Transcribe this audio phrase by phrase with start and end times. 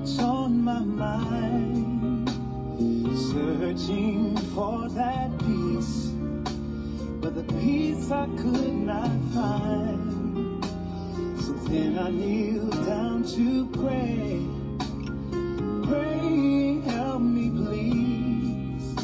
[0.00, 2.28] much on my mind,
[3.30, 6.10] searching for that peace,
[7.20, 10.64] but the peace I could not find.
[11.40, 14.46] So then I kneeled down to pray.
[15.86, 18.94] Pray, help me, please.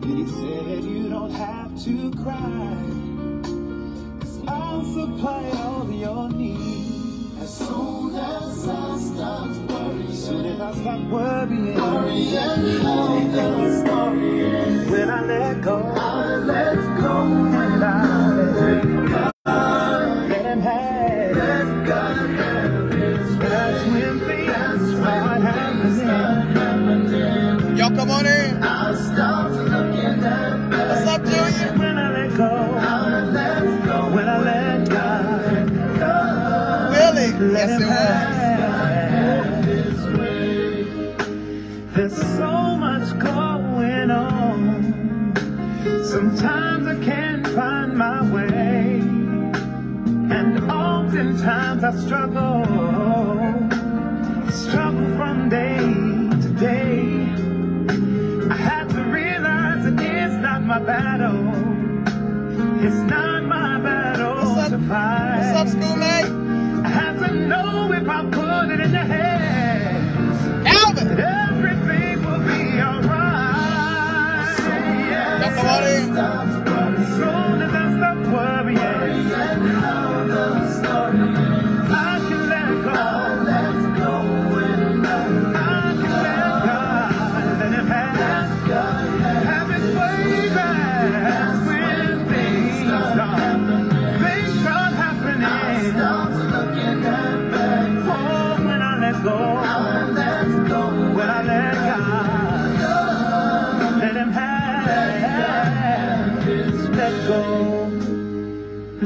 [0.00, 2.87] Then he said, You don't have to cry.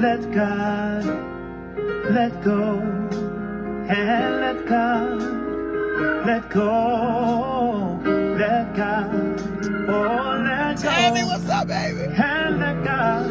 [0.02, 1.04] Let God,
[2.10, 2.80] let go,
[3.88, 5.22] and let God.
[6.26, 8.00] Let go,
[8.38, 9.10] let God,
[9.88, 12.02] oh let go, Tammy, what's up, baby?
[12.14, 13.26] and let God,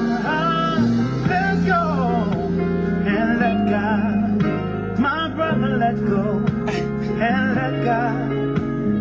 [1.28, 2.32] let go,
[3.08, 8.32] and let God, my brother, let go, and let God,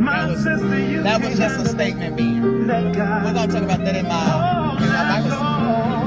[0.01, 2.17] my That was- sister, you That was just a statement,
[2.97, 6.00] God, We're gonna talk about that in my oh, in my Bible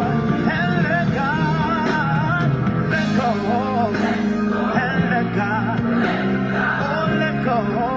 [3.42, 3.94] go,
[4.84, 5.80] and let God.
[6.86, 7.93] Oh, let go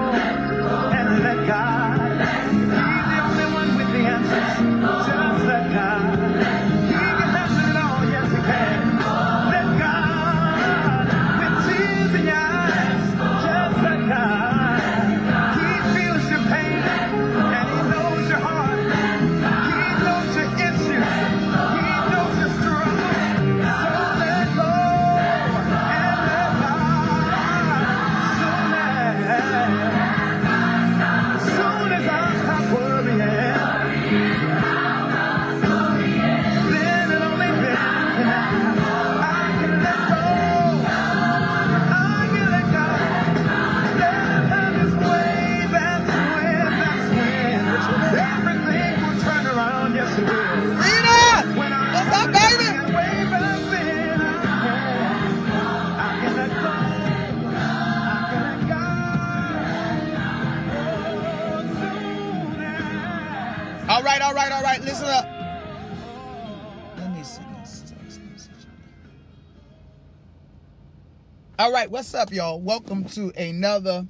[71.67, 72.61] All right, what's up, y'all?
[72.61, 74.07] Welcome to another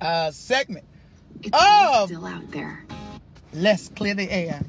[0.00, 0.84] uh, segment
[1.40, 2.84] It's of still out there.
[3.52, 4.60] Let's Clear the Air,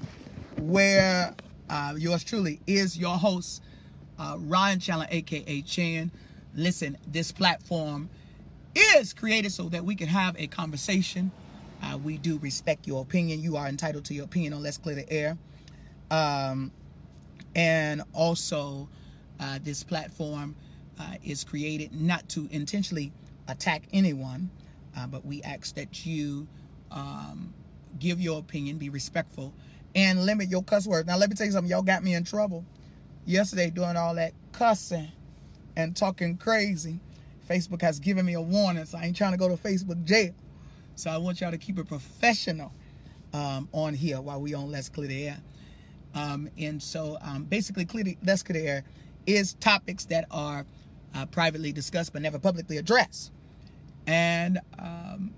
[0.59, 1.33] where
[1.67, 3.63] uh, yours truly is your host,
[4.19, 6.11] uh, Ryan Challen, aka Chan.
[6.53, 8.07] Listen, this platform
[8.75, 11.31] is created so that we can have a conversation.
[11.81, 13.41] Uh, we do respect your opinion.
[13.41, 15.39] You are entitled to your opinion on Let's Clear the Air.
[16.11, 16.71] Um,
[17.55, 18.89] and also,
[19.39, 20.55] uh, this platform
[20.99, 23.11] uh, is created not to intentionally
[23.47, 24.49] attack anyone,
[24.97, 26.47] uh, but we ask that you
[26.91, 27.53] um,
[27.99, 29.53] give your opinion, be respectful,
[29.93, 31.07] and limit your cuss words.
[31.07, 31.69] Now, let me tell you something.
[31.69, 32.65] Y'all got me in trouble
[33.25, 35.11] yesterday doing all that cussing
[35.75, 36.99] and talking crazy.
[37.49, 40.33] Facebook has given me a warning, so I ain't trying to go to Facebook jail.
[40.95, 42.71] So I want y'all to keep it professional
[43.33, 45.37] um, on here while we on Let's Clear the Air.
[46.15, 48.83] Um, and so um, basically, clear the, Let's Clear the Air
[49.25, 50.65] is topics that are
[51.15, 53.31] uh, privately discussed but never publicly addressed.
[54.07, 55.33] And um,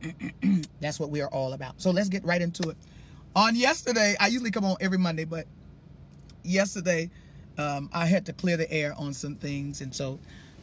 [0.80, 1.80] that's what we are all about.
[1.80, 2.76] So let's get right into it.
[3.34, 5.46] On yesterday, I usually come on every Monday, but
[6.42, 7.10] yesterday
[7.58, 9.80] um, I had to clear the air on some things.
[9.80, 10.18] And so,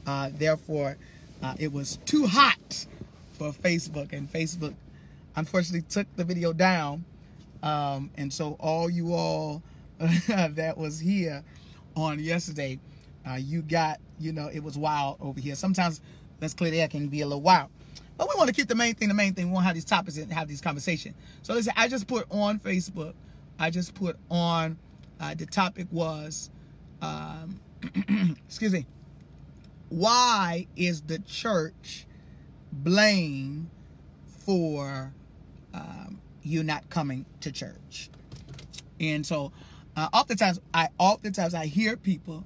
[0.08, 0.98] uh, therefore,
[1.42, 2.86] uh, it was too hot
[3.34, 4.14] for Facebook.
[4.14, 4.74] And Facebook,
[5.36, 7.06] unfortunately, took the video down.
[7.62, 9.62] Um, and so, all you all
[10.00, 11.44] that was here
[11.96, 12.80] on yesterday,
[13.30, 15.56] uh, you got, you know, it was wild over here.
[15.56, 16.02] Sometimes
[16.42, 17.70] let's clear the air can be a little wild.
[18.18, 19.48] But we want to keep the main thing the main thing.
[19.48, 21.16] We want to have these topics and have these conversations.
[21.42, 23.14] So listen, I just put on Facebook,
[23.58, 24.78] I just put on,
[25.20, 26.52] uh, the topic was,
[27.02, 27.60] um,
[28.48, 28.86] excuse me,
[29.90, 32.06] why is the church
[32.72, 33.70] blamed
[34.28, 35.14] for
[35.74, 38.10] um, you not coming to church?
[39.00, 39.52] And so,
[39.96, 42.44] uh, oftentimes, I oftentimes I hear people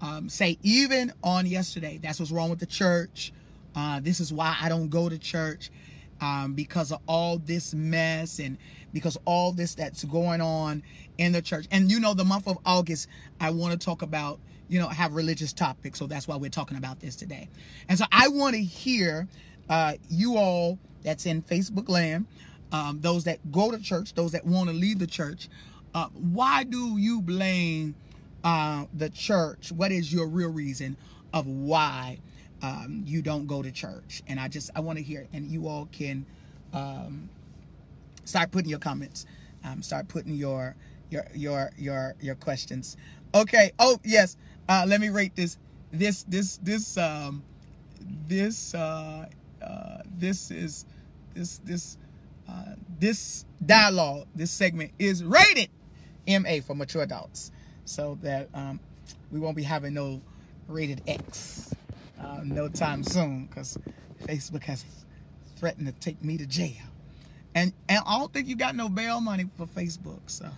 [0.00, 3.32] um, say, even on yesterday, that's what's wrong with the church.
[3.74, 5.70] Uh, this is why I don't go to church
[6.20, 8.58] um, because of all this mess and
[8.92, 10.82] because all this that's going on
[11.18, 11.66] in the church.
[11.70, 13.08] And you know, the month of August,
[13.40, 15.98] I want to talk about, you know, have religious topics.
[15.98, 17.48] So that's why we're talking about this today.
[17.88, 19.28] And so I want to hear
[19.68, 22.26] uh, you all that's in Facebook land,
[22.72, 25.48] um, those that go to church, those that want to leave the church.
[25.94, 27.94] Uh, why do you blame
[28.44, 29.72] uh, the church?
[29.72, 30.96] What is your real reason
[31.32, 32.18] of why
[32.62, 34.22] um, you don't go to church?
[34.26, 36.26] And I just I want to hear, and you all can
[36.72, 37.28] um,
[38.24, 39.26] start putting your comments,
[39.64, 40.74] um, start putting your
[41.10, 42.96] your your your your questions.
[43.34, 43.72] Okay.
[43.78, 44.36] Oh yes.
[44.68, 45.58] Uh, let me rate this.
[45.90, 47.42] This this this um
[48.26, 49.26] this uh,
[49.62, 50.84] uh this is
[51.34, 51.96] this this
[52.48, 55.68] uh, this dialogue this segment is rated
[56.26, 57.50] MA for mature adults,
[57.88, 58.80] so that um,
[59.30, 60.20] we won't be having no
[60.68, 61.72] rated X
[62.20, 63.78] uh, no time soon because
[64.22, 64.84] Facebook has
[65.56, 66.82] threatened to take me to jail.
[67.54, 70.48] And and I don't think you got no bail money for Facebook, so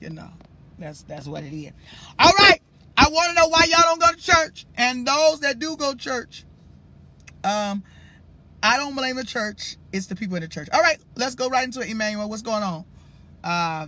[0.00, 0.28] you know
[0.78, 1.72] that's that's what it is.
[2.18, 2.60] All right,
[2.96, 5.92] I want to know why y'all don't go to church, and those that do go
[5.92, 6.44] to church,
[7.42, 7.82] um,
[8.62, 9.76] I don't blame the church.
[9.92, 10.68] It's the people in the church.
[10.72, 12.28] All right, let's go right into it, Emmanuel.
[12.28, 12.84] What's going on?
[13.42, 13.86] Uh,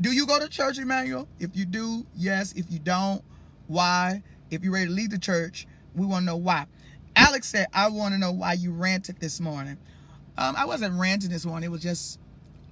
[0.00, 1.28] do you go to church, Emmanuel?
[1.38, 2.52] If you do, yes.
[2.52, 3.22] If you don't,
[3.66, 4.22] why?
[4.50, 6.66] If you're ready to leave the church, we want to know why.
[7.14, 9.76] Alex said, I want to know why you ranted this morning.
[10.38, 11.68] Um, I wasn't ranting this morning.
[11.68, 12.18] It was just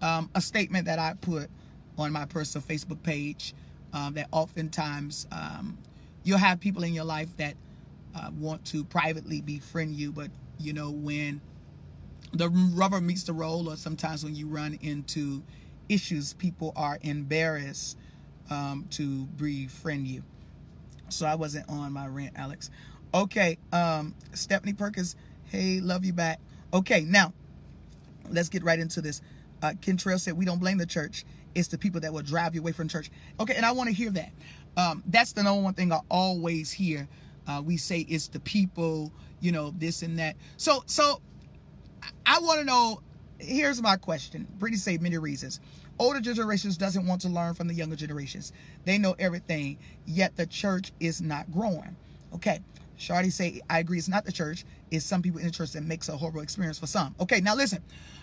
[0.01, 1.51] um, a statement that I put
[1.99, 3.55] on my personal Facebook page
[3.93, 5.77] um, that oftentimes um,
[6.25, 7.55] you'll have people in your life that
[8.15, 11.41] uh, want to privately befriend you, but you know, when
[12.33, 15.43] the rubber meets the road, or sometimes when you run into
[15.91, 17.99] issues, people are embarrassed
[18.49, 20.23] um, to befriend you.
[21.09, 22.71] So I wasn't on my rant, Alex.
[23.13, 25.17] Okay, um, Stephanie Perkins,
[25.47, 26.39] hey, love you back.
[26.73, 27.33] Okay, now
[28.31, 29.21] let's get right into this.
[29.63, 31.25] Uh, Kentrell said, we don't blame the church.
[31.55, 33.11] It's the people that will drive you away from church.
[33.41, 34.31] Okay, and I want to hear that.
[34.77, 37.09] Um, that's the number one thing I always hear.
[37.49, 40.37] Uh, we say it's the people, you know, this and that.
[40.57, 41.21] So, so
[42.25, 43.03] I want to know.
[43.39, 44.47] Here's my question.
[44.59, 45.61] Brittany say many reasons.
[46.01, 48.55] Older generations doesn't want to learn from the younger generations.
[48.87, 49.77] They know everything,
[50.07, 51.95] yet the church is not growing.
[52.35, 52.61] Okay,
[52.99, 54.65] Shardy say, I agree, it's not the church.
[54.91, 57.15] It's some people in the church that makes a horrible experience for some.
[57.21, 57.83] Okay, now listen,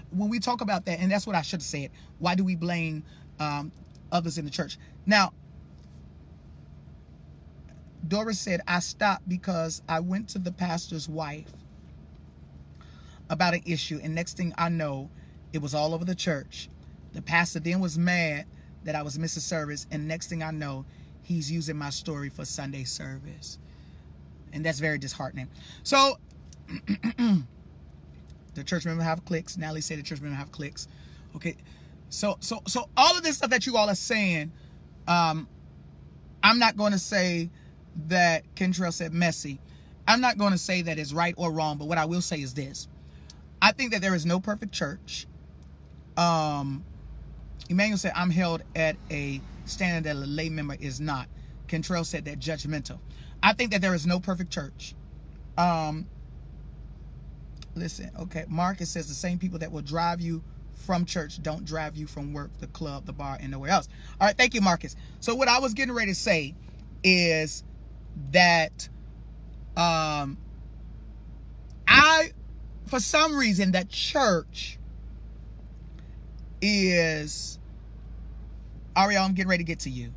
[0.10, 2.56] when we talk about that, and that's what I should have said, why do we
[2.56, 3.04] blame
[3.40, 3.72] um,
[4.12, 4.80] others in the church?
[5.06, 5.34] Now,
[8.08, 11.52] Doris said, I stopped because I went to the pastor's wife
[13.30, 15.12] about an issue, and next thing I know,
[15.54, 16.70] it was all over the church.
[17.14, 18.46] The pastor then was mad
[18.84, 20.86] that I was missing service, and next thing I know,
[21.24, 23.58] he's using my story for Sunday service
[24.54, 25.48] and that's very disheartening.
[25.84, 26.18] So
[28.56, 29.58] the church member have clicks.
[29.58, 30.88] Natalie said the church member have clicks.
[31.36, 31.56] Okay,
[32.10, 34.52] so so so all of this stuff that you all are saying,
[35.08, 35.48] um,
[36.44, 37.50] I'm not going to say
[38.08, 39.60] that Kentrell said messy.
[40.08, 42.42] I'm not going to say that it's right or wrong, but what I will say
[42.42, 42.88] is this:
[43.62, 45.28] I think that there is no perfect church.
[46.16, 46.84] Um,
[47.70, 51.28] Emmanuel said I'm held at a standard that a lay member is not.
[51.68, 53.00] Kentrell said that judgmental.
[53.44, 54.96] I think that there is no perfect church.
[55.58, 56.08] Um,
[57.76, 58.46] listen, okay.
[58.48, 60.44] Marcus says the same people that will drive you
[60.74, 63.90] from church don't drive you from work, the club, the bar, and nowhere else.
[64.20, 64.96] All right, thank you, Marcus.
[65.20, 66.56] So what I was getting ready to say
[67.04, 67.64] is
[68.32, 68.90] that
[69.76, 70.38] um
[71.88, 72.32] I
[72.86, 74.77] for some reason that church
[76.62, 77.60] is
[78.96, 80.12] Ariel, I'm getting ready to get to you.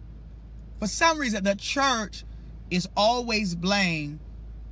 [0.79, 2.25] For some reason, the church
[2.71, 4.19] is always blamed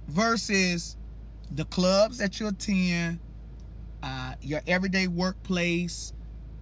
[0.08, 0.96] versus
[1.50, 3.18] the clubs that you attend,
[4.02, 6.14] uh, your everyday workplace,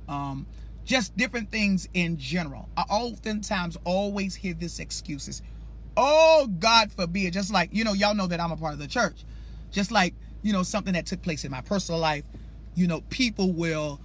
[0.08, 0.46] um,
[0.84, 2.68] just different things in general.
[2.76, 5.42] I oftentimes always hear this excuses.
[5.96, 7.32] Oh, God forbid.
[7.32, 9.24] Just like, you know, y'all know that I'm a part of the church.
[9.70, 12.24] Just like, you know, something that took place in my personal life,
[12.74, 14.00] you know, people will,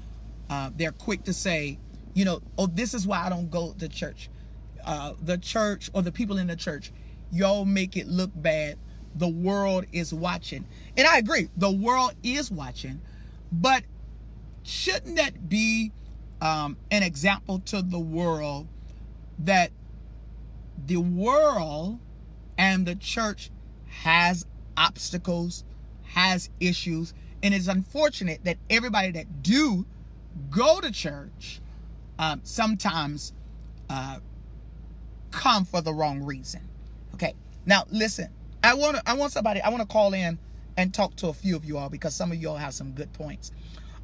[0.51, 1.79] uh, they're quick to say,
[2.13, 4.29] you know, oh, this is why I don't go to church.
[4.85, 6.91] Uh, the church or the people in the church,
[7.31, 8.77] y'all make it look bad.
[9.15, 10.65] The world is watching.
[10.97, 12.99] And I agree, the world is watching,
[13.49, 13.83] but
[14.63, 15.93] shouldn't that be
[16.41, 18.67] um, an example to the world
[19.39, 19.71] that
[20.85, 21.99] the world
[22.57, 23.51] and the church
[23.87, 25.63] has obstacles,
[26.03, 29.85] has issues, and it's unfortunate that everybody that do
[30.49, 31.61] go to church
[32.19, 33.33] um, sometimes
[33.89, 34.19] uh,
[35.31, 36.61] come for the wrong reason.
[37.13, 37.33] Okay,
[37.65, 38.29] now listen.
[38.63, 38.97] I want.
[39.05, 39.61] I want somebody.
[39.61, 40.37] I want to call in
[40.77, 42.91] and talk to a few of you all because some of you all have some
[42.91, 43.51] good points.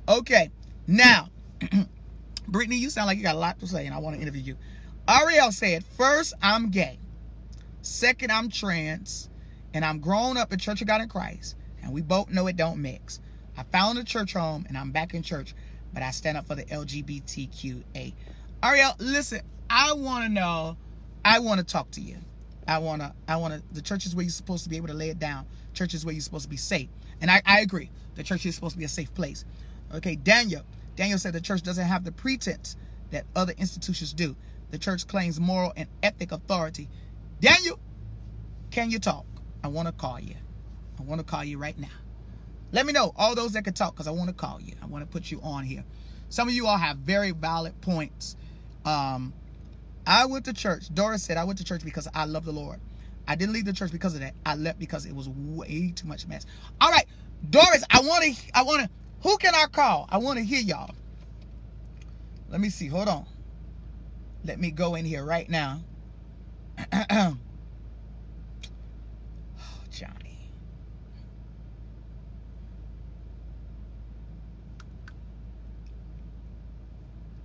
[0.10, 0.50] Okay,
[0.88, 1.29] now,
[2.48, 4.41] Brittany, you sound like you got a lot to say, and I want to interview
[4.41, 4.58] you.
[5.08, 7.00] Ariel said, first, I'm gay.
[7.82, 9.29] Second, I'm trans.
[9.74, 11.56] And I'm grown up in Church of God in Christ.
[11.84, 13.20] And we both know it don't mix.
[13.58, 15.53] I found a church home and I'm back in church.
[15.94, 18.13] But I stand up for the LGBTQA.
[18.63, 20.77] Ariel, listen, I want to know.
[21.24, 22.17] I want to talk to you.
[22.67, 24.88] I want to, I want to, the church is where you're supposed to be able
[24.88, 25.46] to lay it down.
[25.74, 26.89] Church is where you're supposed to be safe.
[27.22, 27.89] And I, I agree.
[28.15, 29.46] The church is supposed to be a safe place.
[29.94, 30.63] Okay, Daniel.
[30.96, 32.75] Daniel said the church doesn't have the pretense
[33.12, 34.36] that other institutions do.
[34.72, 36.89] The church claims moral and ethic authority.
[37.39, 37.79] Daniel,
[38.72, 39.25] can you talk?
[39.63, 40.36] I want to call you.
[41.00, 41.88] I want to call you right now.
[42.77, 44.75] Let me know, all those that can talk, because I want to call you.
[44.84, 45.84] I want to put you on here.
[46.29, 48.36] Some of you all have very valid points.
[48.86, 49.34] Um,
[50.05, 50.93] I went to church.
[50.93, 52.79] Doris said, I went to church because I love the Lord.
[53.27, 54.36] I didn't leave the church because of that.
[54.46, 56.46] I left because it was way too much mess.
[56.79, 57.07] All right,
[57.50, 58.89] Doris, I want to, I want to,
[59.27, 60.07] who can I call?
[60.12, 60.93] I want to hear y'all.
[62.48, 62.86] Let me see.
[62.86, 63.25] Hold on.
[64.46, 65.81] Let me go in here right now.
[66.93, 67.38] oh,
[69.89, 70.27] Johnny.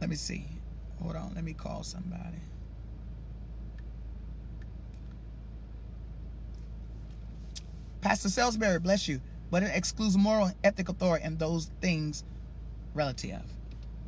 [0.03, 0.45] Let me see.
[1.01, 1.33] Hold on.
[1.37, 2.41] Let me call somebody.
[8.01, 9.21] Pastor Salisbury, bless you.
[9.53, 12.25] But it excludes moral and ethical authority and those things
[12.95, 13.45] relative.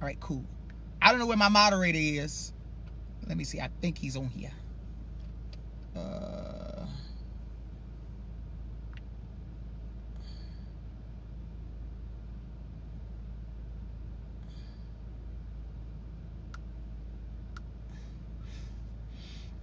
[0.00, 0.42] All right, cool.
[1.00, 2.52] I don't know where my moderator is.
[3.28, 3.60] Let me see.
[3.60, 4.50] I think he's on here.
[5.96, 6.86] Uh,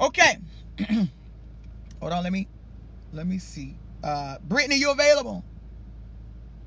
[0.02, 0.38] okay.
[2.02, 2.24] Hold on.
[2.24, 2.50] Let me
[3.12, 3.80] let me see.
[4.04, 5.46] Uh, Brittany, you available?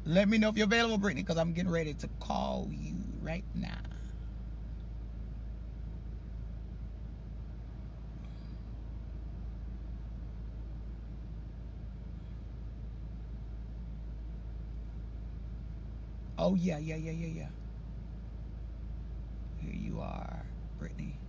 [0.04, 3.44] Let me know if you're available, Brittany, because I'm getting ready to call you right
[3.54, 3.78] now.
[16.38, 17.48] Oh, yeah, yeah, yeah, yeah, yeah.
[19.56, 20.46] Here you are,
[20.78, 21.23] Brittany.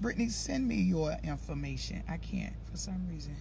[0.00, 2.02] Brittany, send me your information.
[2.08, 3.36] I can't for some reason.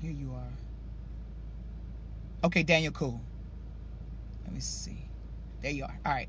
[0.00, 0.52] Here you are.
[2.44, 3.20] Okay, Daniel, cool.
[4.44, 5.08] Let me see.
[5.62, 5.98] There you are.
[6.06, 6.28] All right.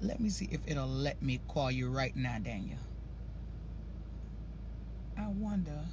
[0.00, 2.78] Let me see if it'll let me call you right now, Daniel.
[5.18, 5.84] I wonder.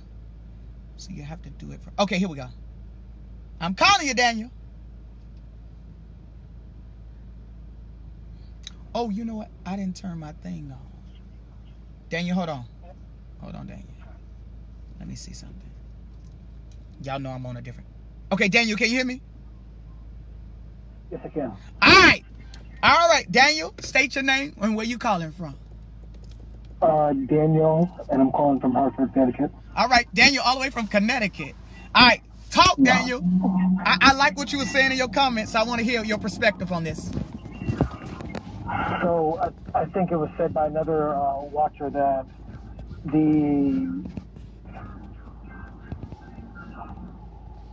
[0.95, 1.91] So you have to do it for.
[1.99, 2.47] Okay, here we go.
[3.59, 4.51] I'm calling you, Daniel.
[8.97, 9.49] Oh, you know what?
[9.63, 10.79] I didn't turn my thing on.
[12.09, 12.65] Daniel, hold on.
[13.41, 13.85] Hold on, Daniel.
[14.97, 15.69] Let me see something.
[17.03, 17.87] Y'all know I'm on a different.
[18.31, 19.21] Okay, Daniel, can you hear me?
[21.11, 21.43] Yes, I can.
[21.43, 22.25] All right.
[22.81, 25.55] All right, Daniel, state your name and where you calling from.
[26.81, 29.51] Uh, Daniel, and I'm calling from Hartford, Connecticut.
[29.75, 31.53] All right, Daniel, all the way from Connecticut.
[31.93, 33.23] All right, talk, Daniel.
[33.85, 35.53] I, I like what you were saying in your comments.
[35.53, 37.11] I want to hear your perspective on this.
[39.01, 39.39] So
[39.73, 42.25] I, I think it was said by another uh, watcher that
[43.05, 44.03] the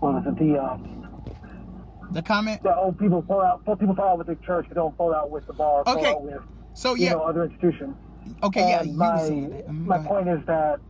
[0.00, 2.62] what was it the um, The comment?
[2.62, 5.30] the old people fall out people fall out with the church but don't fall out
[5.30, 6.10] with the bar Okay.
[6.10, 6.42] out with
[6.74, 7.12] So, you yeah.
[7.12, 7.96] know other institutions.
[8.42, 9.68] Okay, yeah, And you my that.
[9.68, 10.08] Mhm, my ahead.
[10.08, 10.80] point is that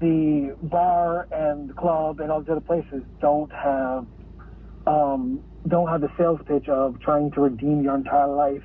[0.00, 4.06] the bar and the club and all these other places don't have
[4.86, 8.62] um, don't have the sales pitch of trying to redeem your entire life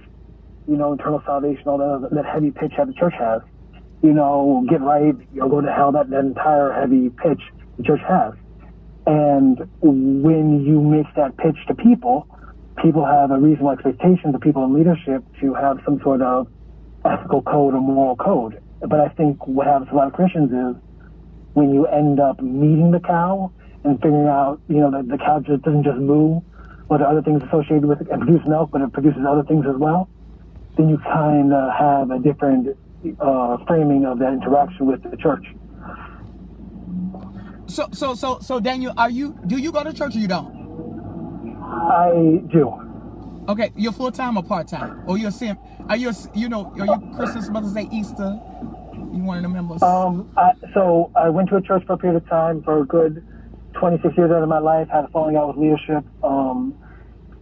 [0.68, 3.42] you know, eternal salvation, all that, that heavy pitch that the church has.
[4.02, 7.42] You know, get right, you'll go to hell, that, that entire heavy pitch
[7.78, 8.34] the church has.
[9.06, 12.28] And when you make that pitch to people,
[12.82, 16.48] people have a reasonable expectation, the people in leadership, to have some sort of
[17.06, 18.62] ethical code or moral code.
[18.80, 20.82] But I think what happens to a lot of Christians is
[21.54, 23.52] when you end up meeting the cow
[23.84, 26.42] and figuring out, you know, that the cow just doesn't just moo,
[26.88, 29.76] but other things associated with it and produce milk, but it produces other things as
[29.78, 30.10] well,
[30.78, 32.78] then you kind of have a different
[33.20, 35.46] uh, framing of that interaction with the church.
[37.68, 39.38] So, so, so, so, Daniel, are you?
[39.48, 40.62] Do you go to church or you don't?
[41.62, 42.74] I do.
[43.48, 45.58] Okay, you're full time or part time, or you're sim?
[45.90, 46.12] Are you?
[46.36, 48.40] You know, are you Christmas, Mother's Day, Easter?
[48.94, 49.82] You one of the members?
[49.82, 52.86] Um, I, so I went to a church for a period of time for a
[52.86, 53.26] good
[53.74, 54.88] 26 years out of my life.
[54.90, 56.04] Had a falling out with leadership.
[56.24, 56.78] Um,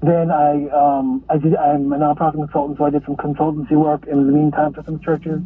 [0.01, 1.55] then I um, I did.
[1.55, 4.99] I'm a nonprofit consultant, so I did some consultancy work in the meantime for some
[5.01, 5.41] churches.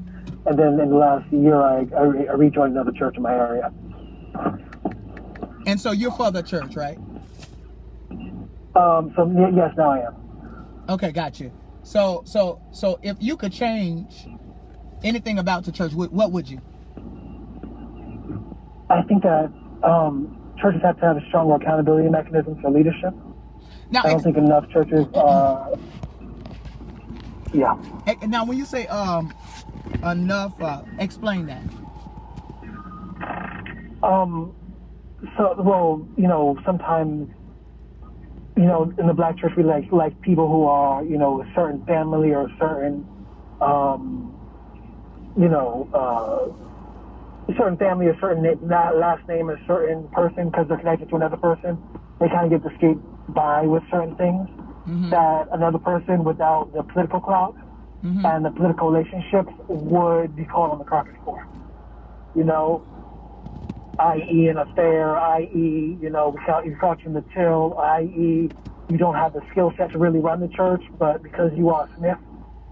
[0.45, 3.33] And then in the last year, I, I, re- I rejoined another church in my
[3.33, 3.72] area.
[5.65, 6.98] and so you're for the church, right?
[8.75, 10.15] Um, so y- yes, now I am.
[10.89, 11.51] Okay, got you.
[11.83, 14.27] So, so, so, if you could change
[15.03, 16.60] anything about the church, what, what would you?
[18.89, 19.51] I think that
[19.83, 23.13] um, churches have to have a stronger accountability mechanism for leadership.
[23.93, 25.69] Now, I don't think enough churches are.
[27.53, 27.75] Yeah.
[28.25, 29.31] now, when you say um
[30.03, 31.63] enough, uh, explain that.
[34.01, 34.55] Um,
[35.38, 37.29] so, well, you know, sometimes,
[38.57, 41.45] you know, in the black church, we like like people who are, you know, a
[41.53, 43.07] certain family or a certain,
[43.62, 44.35] um,
[45.38, 50.65] you know, uh, a certain family, a certain na- last name, a certain person because
[50.67, 51.77] they're connected to another person.
[52.19, 52.97] They kind of get to skate
[53.29, 54.47] by with certain things
[54.88, 55.09] mm-hmm.
[55.09, 57.55] that another person without the political clout
[58.03, 58.25] mm-hmm.
[58.25, 61.47] and the political relationships would be called on the carpet for.
[62.36, 62.86] You know,
[63.99, 64.47] i.e.
[64.47, 65.97] an affair, i.e.
[66.01, 68.49] you know, we caught you caught you in the till, i.e.
[68.89, 71.86] you don't have the skill set to really run the church, but because you are
[71.86, 72.17] a Smith,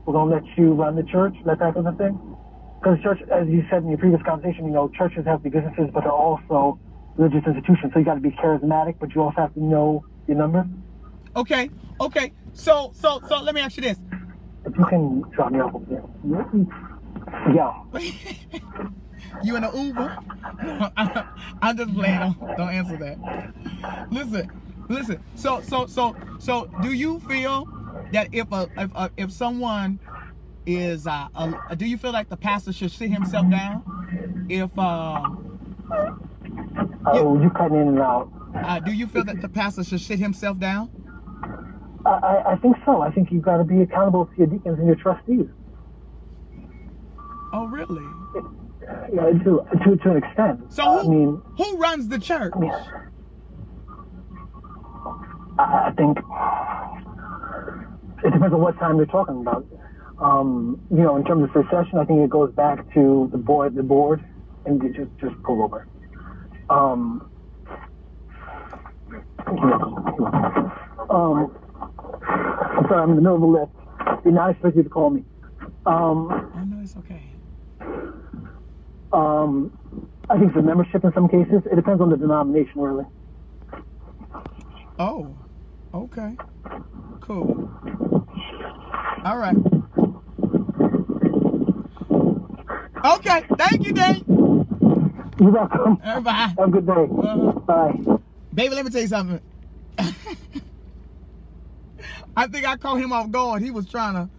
[0.05, 2.19] we're gonna let you run the church, that type of a thing.
[2.81, 5.55] Because church, as you said in your previous conversation, you know, churches have to be
[5.55, 6.79] businesses, but they're also
[7.15, 7.93] religious institutions.
[7.93, 10.67] So you got to be charismatic, but you also have to know your number?
[11.35, 12.33] Okay, okay.
[12.53, 13.97] So, so, so, let me ask you this.
[14.65, 16.03] If you can drop me off over there.
[17.53, 17.83] Yeah.
[19.43, 20.17] You in the Uber?
[21.61, 22.19] I'm just playing.
[22.19, 24.07] Don't, don't answer that.
[24.11, 24.51] Listen,
[24.89, 25.23] listen.
[25.35, 27.67] So, so, so, so, do you feel
[28.11, 29.99] that if a if a, if someone
[30.65, 34.45] is uh, a, do you feel like the pastor should sit himself down?
[34.49, 35.59] If um,
[37.05, 38.31] Oh, you cutting in and out.
[38.55, 40.89] Uh, do you feel that the pastor should sit himself down?
[42.05, 43.01] I, I, I think so.
[43.01, 45.47] I think you've got to be accountable to your deacons and your trustees.
[47.53, 48.03] Oh, really?
[49.13, 50.73] Yeah, to, to, to an extent.
[50.73, 52.53] So I who mean, who runs the church?
[52.55, 52.71] I mean,
[55.59, 56.17] I, I think
[58.23, 59.65] it depends on what time you're talking about.
[60.19, 63.75] Um, you know, in terms of succession, I think it goes back to the board,
[63.75, 64.23] the board,
[64.65, 65.87] and just just pull over.
[66.69, 67.29] Um,
[67.89, 67.97] you're
[68.69, 69.40] welcome, you're welcome.
[71.09, 71.51] Um,
[72.77, 74.23] I'm sorry, I'm in the middle of a Lyft.
[74.23, 75.25] Did not expect you to call me.
[75.85, 77.21] Um, Oh no, it's okay.
[79.11, 79.77] um,
[80.29, 83.05] I think for membership in some cases, it depends on the denomination, really.
[84.99, 85.35] Oh,
[85.93, 86.35] okay,
[87.21, 87.69] cool.
[89.25, 89.55] All right.
[93.03, 94.23] Okay, thank you, Dave.
[95.39, 95.97] You're welcome.
[96.03, 96.53] Everybody.
[96.57, 96.93] Have a good day.
[96.93, 97.51] Uh-huh.
[97.65, 98.17] Bye.
[98.53, 99.41] Baby, let me tell you something.
[102.35, 103.61] I think I caught him off guard.
[103.61, 104.29] He was trying to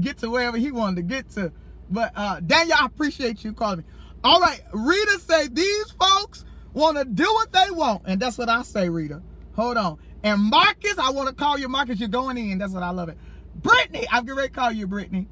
[0.00, 1.52] get to wherever he wanted to get to.
[1.90, 3.84] But uh, Daniel, I appreciate you calling me.
[4.24, 8.48] All right, Rita say these folks want to do what they want, and that's what
[8.48, 9.20] I say, Rita.
[9.56, 9.98] Hold on.
[10.22, 11.98] And Marcus, I want to call you Marcus.
[11.98, 12.58] You're going in.
[12.58, 13.18] That's what I love it.
[13.56, 15.26] Brittany, I'm getting ready to call you Brittany.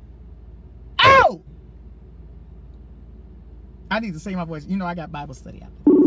[1.03, 1.43] Oh!
[3.91, 4.67] I need to say my voice.
[4.67, 6.00] You know, I got Bible study out this.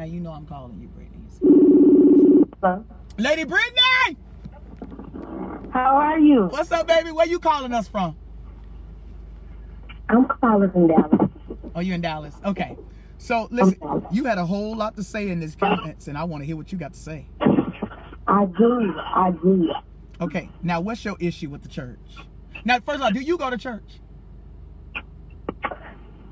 [0.00, 1.26] Now you know I'm calling you Brittany.
[2.62, 2.82] Hello.
[3.18, 4.16] Lady Brittany!
[5.74, 6.46] How are you?
[6.46, 7.12] What's up, baby?
[7.12, 8.16] Where you calling us from?
[10.08, 11.30] I'm calling from Dallas.
[11.74, 12.34] Oh, you in Dallas?
[12.46, 12.78] Okay.
[13.18, 13.76] So listen,
[14.10, 16.56] you had a whole lot to say in this comments, and I want to hear
[16.56, 17.26] what you got to say.
[18.26, 18.94] I do.
[18.96, 19.70] I do.
[20.22, 20.48] Okay.
[20.62, 21.98] Now, what's your issue with the church?
[22.64, 24.00] Now, first of all, do you go to church?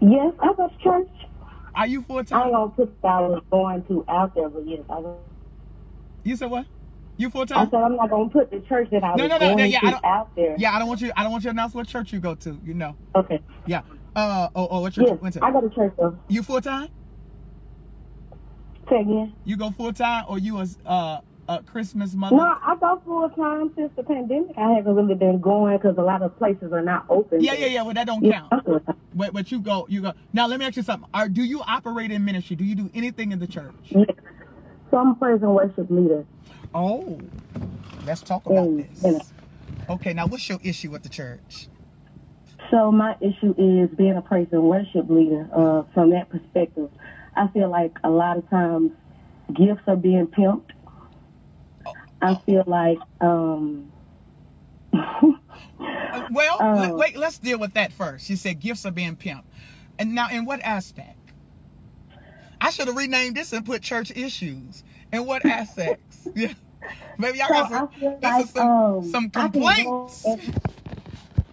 [0.00, 1.17] Yes, I go to church.
[1.78, 2.48] Are you full time?
[2.48, 5.16] I gonna put that I was going to out there, but yes, I, was-
[6.24, 6.66] You said what?
[7.16, 7.68] You full time?
[7.68, 9.70] I said I'm not gonna put the church that I No, was no, no, going
[9.70, 10.56] yeah, I to don't- out there.
[10.58, 11.12] Yeah, I don't want you.
[11.16, 12.58] I don't want you to announce what church you go to.
[12.64, 12.96] You know.
[13.14, 13.40] Okay.
[13.66, 13.82] Yeah.
[14.16, 14.48] Uh.
[14.56, 14.66] Oh.
[14.70, 14.80] Oh.
[14.80, 15.44] What church Yes, you went to?
[15.44, 16.18] I go to church though.
[16.26, 16.88] You full time?
[18.90, 19.32] Say again.
[19.44, 22.36] You go full time, or you was uh a Christmas mother?
[22.36, 24.56] No, I go full time since the pandemic.
[24.56, 27.40] I haven't really been going because a lot of places are not open.
[27.42, 27.82] Yeah, yeah, yeah.
[27.82, 28.48] Well, that don't count.
[28.52, 28.96] I'm full time.
[29.14, 30.12] But but you go you go.
[30.32, 31.08] Now let me ask you something.
[31.14, 32.54] Are do you operate in ministry?
[32.56, 33.74] Do you do anything in the church?
[33.88, 34.06] Yes.
[34.90, 36.24] So I'm a praise and worship leader.
[36.74, 37.18] Oh,
[38.06, 39.12] let's talk about Mm, this.
[39.12, 39.92] yeah.
[39.94, 41.68] Okay, now what's your issue with the church?
[42.70, 45.48] So my issue is being a praise and worship leader.
[45.54, 46.90] Uh, from that perspective,
[47.34, 48.92] I feel like a lot of times
[49.54, 50.70] gifts are being pimped.
[52.20, 53.90] I feel like um,
[56.30, 57.16] well, let- wait.
[57.16, 58.28] Let's deal with that first.
[58.30, 59.44] You said gifts are being pimped,
[59.98, 61.14] and now in what aspect?
[62.60, 64.82] I should have renamed this and put church issues.
[65.12, 66.28] In what aspects?
[66.34, 66.52] yeah,
[67.18, 70.26] maybe y'all so got some, like some, um, some go complaints.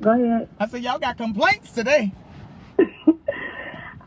[0.02, 0.50] Go ahead.
[0.60, 2.12] I said y'all got complaints today.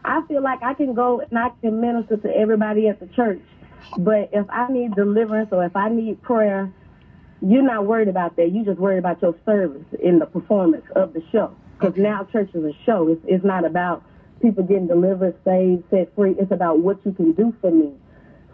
[0.05, 3.43] I feel like I can go and I can minister to everybody at the church.
[3.97, 6.73] But if I need deliverance or if I need prayer,
[7.41, 8.53] you're not worried about that.
[8.53, 11.55] You just worried about your service in the performance of the show.
[11.79, 13.09] Because now church is a show.
[13.09, 14.03] It's, it's not about
[14.43, 16.35] people getting delivered, saved, set free.
[16.39, 17.93] It's about what you can do for me.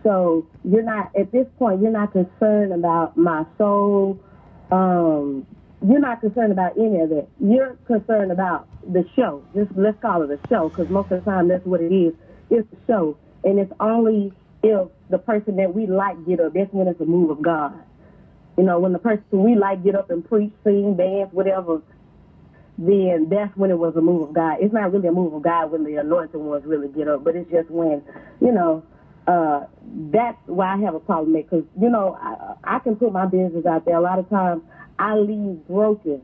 [0.02, 1.80] So you're not at this point.
[1.80, 4.20] You're not concerned about my soul.
[4.70, 5.46] Um,
[5.86, 7.28] you're not concerned about any of that.
[7.40, 9.42] You're concerned about the show.
[9.54, 12.12] Just let's call it a show, because most of the time that's what it is.
[12.50, 14.32] It's a show, and it's only
[14.64, 16.54] if the person that we like get up.
[16.54, 17.74] That's when it's a move of God.
[18.58, 21.82] You know, when the person we like get up and preach, sing, dance, whatever,
[22.78, 24.58] then that's when it was a move of God.
[24.60, 27.36] It's not really a move of God when the anointed ones really get up, but
[27.36, 28.02] it's just when,
[28.40, 28.84] you know,
[29.28, 29.66] uh,
[30.12, 33.66] that's why I have a problem because, you know, I, I can put my business
[33.66, 33.96] out there.
[33.96, 34.62] A lot of times
[34.98, 36.22] I leave broken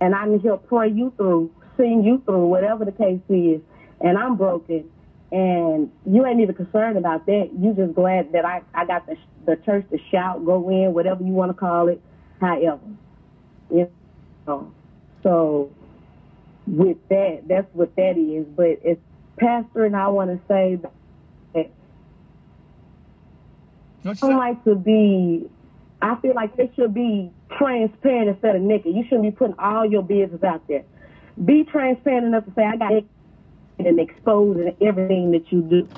[0.00, 3.60] and I can help pray you through, sing you through, whatever the case is,
[4.00, 4.90] and I'm broken.
[5.32, 7.50] And you ain't even concerned about that.
[7.56, 9.16] You just glad that I, I got the,
[9.46, 12.02] the church to shout, go in, whatever you want to call it,
[12.40, 12.80] however.
[13.72, 13.88] You
[14.46, 14.72] know,
[15.22, 15.70] so
[16.66, 18.44] with that, that's what that is.
[18.56, 18.96] But as
[19.36, 20.78] pastor, and I want to say
[21.54, 21.70] that
[24.02, 25.48] What I don't like to be.
[26.02, 28.94] I feel like they should be transparent instead of naked.
[28.94, 30.84] You shouldn't be putting all your business out there.
[31.44, 33.04] Be transparent enough to say I got it
[33.86, 35.88] and exposing everything that you do.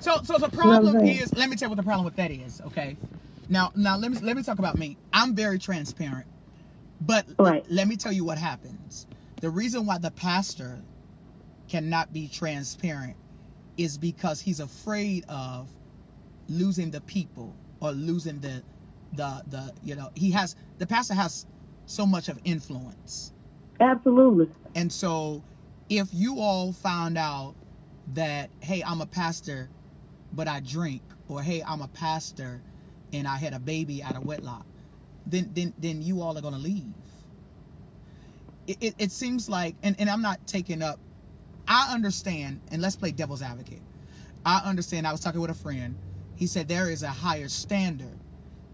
[0.00, 1.34] So, so the what I'm problem is.
[1.34, 2.60] Let me tell you what the problem with that is.
[2.66, 2.96] Okay.
[3.48, 4.96] Now, now let me let me talk about me.
[5.12, 6.26] I'm very transparent,
[7.00, 7.64] but Right.
[7.70, 9.06] let me tell you what happens.
[9.40, 10.80] The reason why the pastor
[11.68, 13.16] cannot be transparent
[13.76, 15.68] is because he's afraid of
[16.48, 18.62] losing the people or losing the
[19.14, 21.46] the the you know he has the pastor has
[21.86, 23.32] so much of influence
[23.80, 24.48] Absolutely.
[24.74, 25.42] and so
[25.88, 27.54] if you all found out
[28.14, 29.68] that, hey, I'm a pastor,
[30.32, 32.60] but I drink, or hey, I'm a pastor
[33.12, 34.66] and I had a baby out of wedlock,
[35.26, 36.84] then then then you all are gonna leave.
[38.66, 41.00] It, it, it seems like and, and I'm not taking up
[41.68, 43.82] I understand, and let's play devil's advocate.
[44.44, 45.06] I understand.
[45.06, 45.96] I was talking with a friend.
[46.34, 48.18] He said there is a higher standard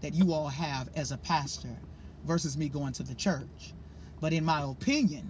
[0.01, 1.75] that you all have as a pastor
[2.25, 3.73] versus me going to the church.
[4.21, 5.29] But in my opinion,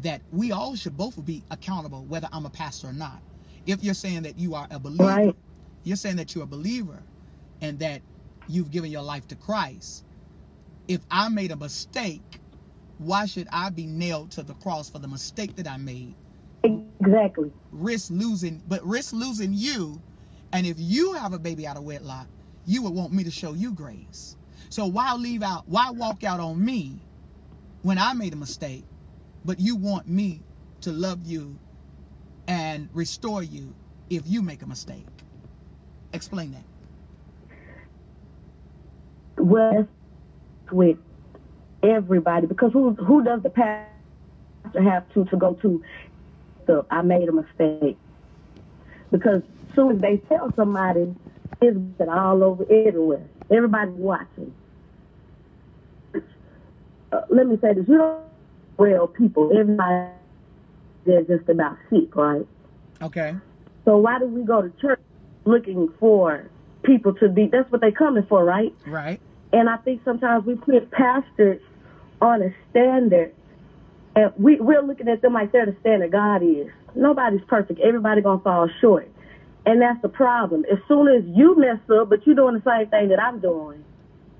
[0.00, 3.20] that we all should both be accountable whether I'm a pastor or not.
[3.66, 5.36] If you're saying that you are a believer, Right.
[5.84, 7.02] you're saying that you're a believer
[7.60, 8.02] and that
[8.48, 10.04] you've given your life to Christ.
[10.86, 12.40] If I made a mistake,
[12.98, 16.14] why should I be nailed to the cross for the mistake that I made?
[16.64, 17.52] Exactly.
[17.72, 20.00] Risk losing, but risk losing you.
[20.52, 22.26] And if you have a baby out of wedlock,
[22.66, 24.36] you would want me to show you grace.
[24.70, 27.00] So why leave out, why walk out on me
[27.82, 28.84] when I made a mistake,
[29.44, 30.40] but you want me
[30.82, 31.58] to love you
[32.46, 33.74] and restore you
[34.10, 35.06] if you make a mistake?
[36.12, 36.64] Explain that.
[39.36, 39.88] Well,
[40.70, 40.98] with
[41.82, 45.82] everybody because who who does the pastor have to to go to?
[46.66, 47.96] So I made a mistake
[49.10, 49.42] because
[49.74, 51.14] soon as they tell somebody,
[51.62, 53.26] it's all over everywhere.
[53.50, 54.52] Everybody's watching.
[57.10, 58.27] Uh, let me say this: you don't
[58.78, 59.52] well people.
[59.58, 60.08] Everybody
[61.06, 62.46] they're just about sick, right?
[63.02, 63.36] Okay.
[63.84, 65.00] So why do we go to church
[65.44, 66.50] looking for
[66.84, 67.48] people to be?
[67.48, 68.74] That's what they're coming for, right?
[68.86, 69.20] Right.
[69.52, 71.60] And I think sometimes we put pastors
[72.20, 73.32] on a standard
[74.16, 76.68] And we, we're looking at them like they're the standard God is.
[76.94, 77.80] Nobody's perfect.
[77.80, 79.08] Everybody gonna fall short.
[79.66, 80.64] And that's the problem.
[80.70, 83.84] As soon as you mess up, but you're doing the same thing that I'm doing,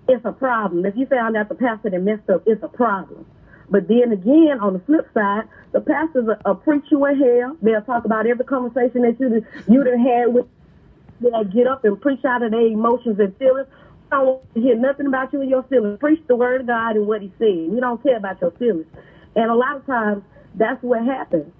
[0.08, 0.86] it's a problem.
[0.86, 3.26] If you found out the pastor that messed up, it's a problem.
[3.70, 7.56] But then again, on the flip side, the pastors will, will preach you in hell.
[7.62, 10.46] They'll talk about every conversation that you you done had with.
[11.20, 13.68] They'll get up and preach out of their emotions and feelings.
[14.10, 15.98] I don't want to hear nothing about you and your feelings.
[15.98, 17.68] Preach the word of God and what He said.
[17.70, 18.86] We don't care about your feelings.
[19.36, 20.22] And a lot of times,
[20.54, 21.52] that's what happens.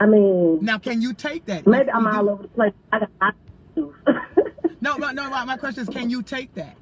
[0.00, 1.66] I mean, Now, can you take that?
[1.66, 2.72] maybe I'm we do- all over the place.
[2.92, 3.30] I got I
[4.80, 5.30] No, no, no.
[5.30, 6.76] My, my question is, can you take that?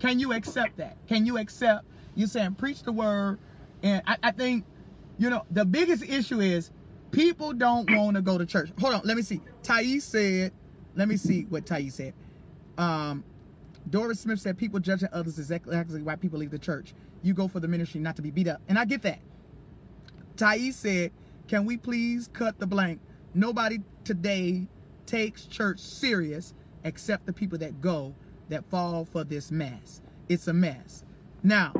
[0.00, 0.96] Can you accept that?
[1.08, 3.38] Can you accept You're saying preach the word?
[3.86, 4.64] And I, I think,
[5.16, 6.72] you know, the biggest issue is
[7.12, 8.70] people don't want to go to church.
[8.80, 9.40] Hold on, let me see.
[9.62, 10.52] Thais said,
[10.96, 12.12] let me see what Thais said.
[12.76, 13.22] Um,
[13.88, 16.94] Doris Smith said people judging others is exactly why people leave the church.
[17.22, 18.60] You go for the ministry, not to be beat up.
[18.68, 19.20] And I get that.
[20.36, 21.12] Thais said,
[21.46, 22.98] Can we please cut the blank?
[23.34, 24.66] Nobody today
[25.06, 28.16] takes church serious except the people that go
[28.48, 30.00] that fall for this mess.
[30.28, 31.04] It's a mess.
[31.44, 31.72] Now,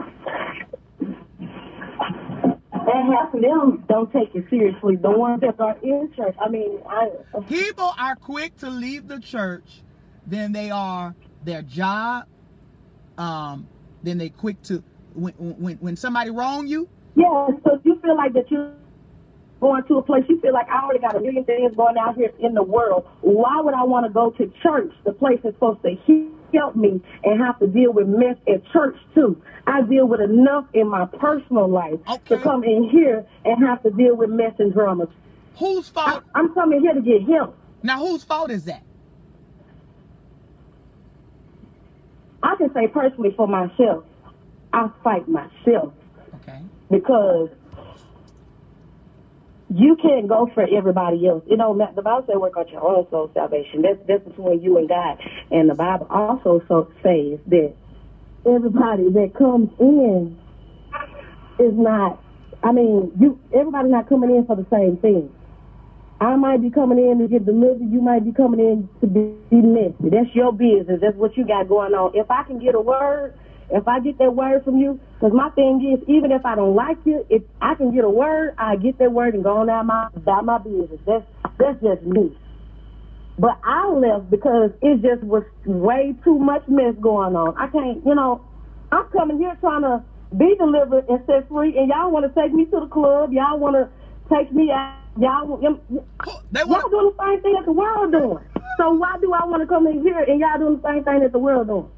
[3.12, 4.97] half of them don't take it seriously.
[4.97, 6.35] The ones that are in church.
[6.40, 7.09] I mean, I
[7.49, 9.83] people are quick to leave the church
[10.27, 11.14] than they are
[11.45, 12.27] their job.
[13.19, 13.66] Um,
[14.03, 14.83] then they quick to
[15.14, 17.49] when when when somebody wrong you, yeah.
[17.64, 18.73] So you feel like that you
[19.61, 20.25] going to a place.
[20.29, 23.07] You feel like I already got a million things going out here in the world.
[23.23, 24.92] Why would I want to go to church?
[25.05, 25.97] The place that's supposed to
[26.52, 29.40] help me and have to deal with mess at church too.
[29.66, 32.37] I deal with enough in my personal life Okay.
[32.37, 35.09] to come in here and have to deal with mess and drama.
[35.59, 36.24] whose I, fault?
[36.35, 37.56] I'm coming here to get help.
[37.82, 38.82] Now, whose fault is that?
[42.42, 44.04] I can say personally for myself,
[44.72, 45.92] I fight myself
[46.37, 46.61] Okay.
[46.90, 47.48] because
[49.68, 51.42] you can't go for everybody else.
[51.46, 53.83] You know, the Bible says work out your own soul salvation.
[53.83, 55.18] That's that's between you and God.
[55.50, 57.74] And the Bible also so says that
[58.46, 60.38] everybody that comes in
[61.59, 62.22] is not.
[62.62, 65.31] I mean, you everybody's not coming in for the same thing.
[66.20, 67.90] I might be coming in to get delivered.
[67.90, 70.09] You might be coming in to be, be messy.
[70.09, 71.00] That's your business.
[71.02, 72.12] That's what you got going on.
[72.14, 73.35] If I can get a word,
[73.70, 76.74] if I get that word from you, because my thing is, even if I don't
[76.74, 79.70] like you, if I can get a word, I get that word and go on
[79.70, 81.00] out my about my business.
[81.07, 81.24] That's
[81.59, 82.37] that's just me.
[83.38, 87.55] But I left because it just was way too much mess going on.
[87.59, 88.40] I can't, you know,
[88.92, 90.02] I'm coming here trying to
[90.37, 93.33] be delivered and set free, and y'all want to take me to the club.
[93.33, 93.88] Y'all want to
[94.35, 94.94] take me out.
[95.18, 96.90] Y'all, Y'all want.
[96.90, 98.38] doing the same thing that the world doing.
[98.79, 101.20] So why do I want to come in here and y'all doing the same thing
[101.20, 101.88] that the world doing?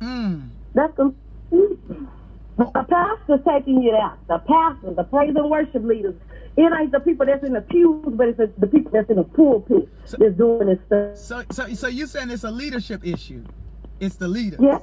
[0.00, 0.48] Mm.
[0.74, 2.08] That's confusing.
[2.58, 4.18] The pastor's taking it out.
[4.28, 6.14] The pastor, the praise and worship leaders.
[6.56, 9.16] It ain't the people that's in the pews, but it's the, the people that's in
[9.16, 11.16] the pulpit So- that's doing this stuff.
[11.16, 13.44] So, so, so you saying it's a leadership issue?
[14.00, 14.56] It's the leader.
[14.60, 14.82] Yes.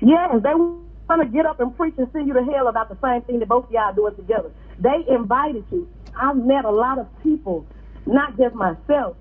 [0.00, 0.82] Yes, they want
[1.22, 3.48] to get up and preach and send you to hell about the same thing that
[3.48, 4.50] both of y'all doing together.
[4.78, 5.88] They invited you.
[6.20, 7.66] I've met a lot of people,
[8.06, 9.16] not just myself,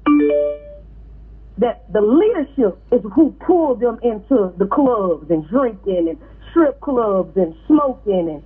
[1.60, 6.20] that the leadership is who pulled them into the clubs and drinking and
[6.52, 8.44] strip clubs and smoking and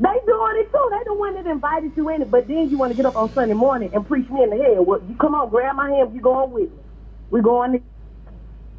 [0.00, 0.88] they doing it too.
[0.90, 2.30] They the one that invited you in it.
[2.30, 4.56] But then you want to get up on Sunday morning and preach me in the
[4.56, 4.78] head.
[4.86, 6.14] Well, you come on, grab my hand.
[6.14, 6.76] You going with me?
[7.30, 7.82] We going.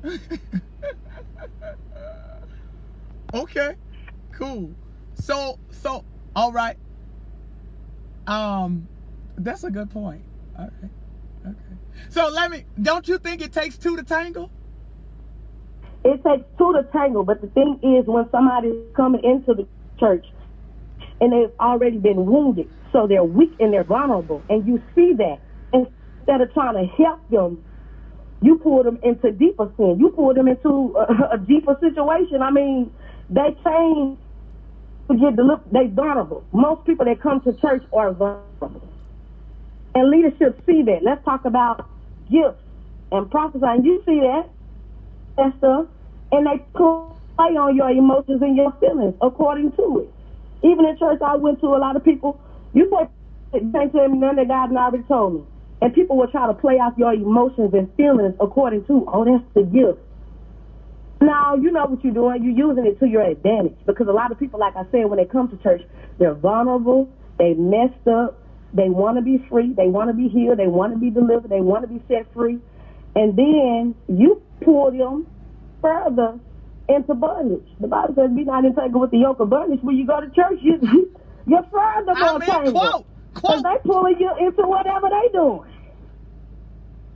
[0.03, 0.17] To-
[3.33, 3.75] Okay,
[4.33, 4.75] cool.
[5.15, 6.77] So, so, all right.
[8.27, 8.87] Um,
[9.37, 10.23] that's a good point.
[10.57, 10.91] All right.
[12.09, 12.65] So let me.
[12.81, 14.51] Don't you think it takes two to tangle?
[16.03, 17.23] it takes two to tangle.
[17.23, 19.67] But the thing is, when somebody's coming into the
[19.99, 20.25] church
[21.21, 25.39] and they've already been wounded, so they're weak and they're vulnerable, and you see that,
[25.73, 27.63] instead of trying to help them,
[28.41, 29.97] you pull them into deeper sin.
[29.99, 32.41] You pull them into a, a deeper situation.
[32.41, 32.91] I mean,
[33.29, 34.17] they change
[35.09, 35.69] to get delivered.
[35.71, 36.45] They vulnerable.
[36.53, 38.81] Most people that come to church are vulnerable.
[39.93, 40.99] And leadership see that.
[41.03, 41.89] Let's talk about
[42.31, 42.61] gifts
[43.11, 43.83] and prophesying.
[43.83, 44.49] You see that
[45.37, 45.85] and stuff,
[46.31, 50.09] and they play on your emotions and your feelings according to it.
[50.67, 52.39] Even in church, I went to a lot of people.
[52.73, 55.41] You say, can't tell me none that God already told me,
[55.81, 59.43] and people will try to play off your emotions and feelings according to, oh, that's
[59.55, 59.99] the gift.
[61.21, 62.43] Now you know what you're doing.
[62.43, 65.17] You're using it to your advantage because a lot of people, like I said, when
[65.17, 65.81] they come to church,
[66.17, 67.09] they're vulnerable.
[67.37, 68.38] They messed up.
[68.73, 69.73] They want to be free.
[69.73, 70.59] They want to be healed.
[70.59, 71.49] They want to be delivered.
[71.49, 72.59] They want to be set free.
[73.15, 75.25] And then you pull them
[75.81, 76.39] further
[76.87, 77.65] into bondage.
[77.79, 80.29] The Bible says, "Be not entangled with the yoke of bondage." When you go to
[80.29, 80.79] church, you
[81.47, 82.75] you're further more tangled.
[82.75, 83.63] quote, quote.
[83.63, 85.69] they pulling you into whatever they doing.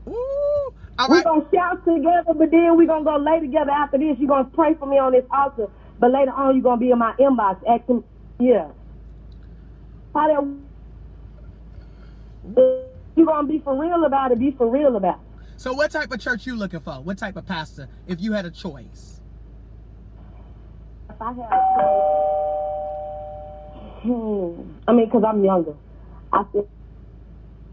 [0.10, 0.74] Ooh.
[1.00, 4.18] All We're gonna shout together, but then we're gonna go lay together after this.
[4.20, 5.68] You're gonna pray for me on this altar,
[6.00, 8.04] but later on you're gonna be in my inbox asking,
[8.40, 8.68] yeah.
[10.14, 10.63] How that
[13.16, 15.20] you gonna be for real about it, be for real about it.
[15.58, 16.94] So what type of church you looking for?
[16.94, 19.22] What type of pastor if you had a choice?
[21.10, 22.14] If I had a
[24.02, 25.74] hmm, I mean, because I'm younger,
[26.32, 26.68] I feel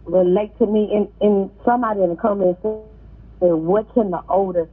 [0.04, 4.68] relate to me in, in somebody in the comments said, what can the older,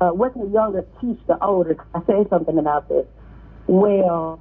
[0.00, 1.76] uh, what can the younger teach the older?
[1.94, 3.06] I said something about this.
[3.66, 4.40] Well,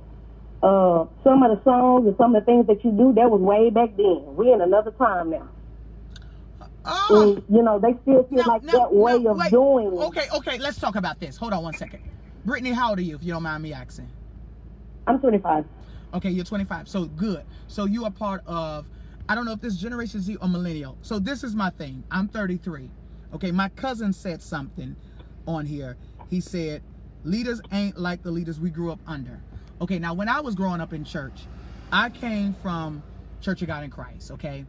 [0.63, 3.41] uh, some of the songs and some of the things that you do, that was
[3.41, 4.36] way back then.
[4.36, 5.49] We in another time now.
[6.86, 7.34] Oh.
[7.36, 9.52] And, you know, they still feel like that way no, of wait.
[9.52, 10.06] doing it.
[10.06, 11.36] Okay, okay, let's talk about this.
[11.36, 12.02] Hold on one second.
[12.45, 14.10] Brittany, how old are you, if you don't mind me asking?
[15.06, 15.65] I'm 25.
[16.13, 16.88] Okay, you're 25.
[16.88, 17.43] So good.
[17.67, 18.86] So you are part of,
[19.28, 20.97] I don't know if this is Generation Z or Millennial.
[21.02, 22.04] So this is my thing.
[22.10, 22.89] I'm 33.
[23.34, 24.95] Okay, my cousin said something
[25.45, 25.97] on here.
[26.30, 26.84] He said,
[27.23, 29.41] leaders ain't like the leaders we grew up under.
[29.84, 31.41] Okay, now when I was growing up in church,
[31.91, 33.04] I came from
[33.41, 34.63] Church of God in Christ, okay?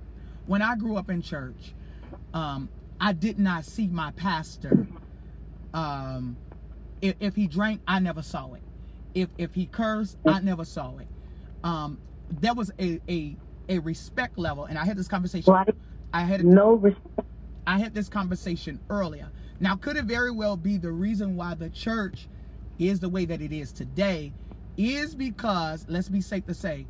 [0.46, 1.72] When I grew up in church,
[2.35, 2.68] um,
[3.00, 4.88] I did not see my pastor.
[5.72, 6.37] Um,
[7.00, 8.62] if, if he drank, I never saw it.
[9.14, 11.07] If if he cursed, I never saw it.
[11.62, 12.00] Um,
[12.40, 13.37] there was a a
[13.68, 15.53] a respect level, and I had this conversation.
[15.53, 15.74] Right.
[16.12, 17.29] I had a No respect.
[17.68, 19.31] I had this conversation earlier.
[19.61, 22.27] Now, could it very well be the reason why the church
[22.81, 24.33] is the way that it is today
[24.77, 26.87] is because, let's be safe to say,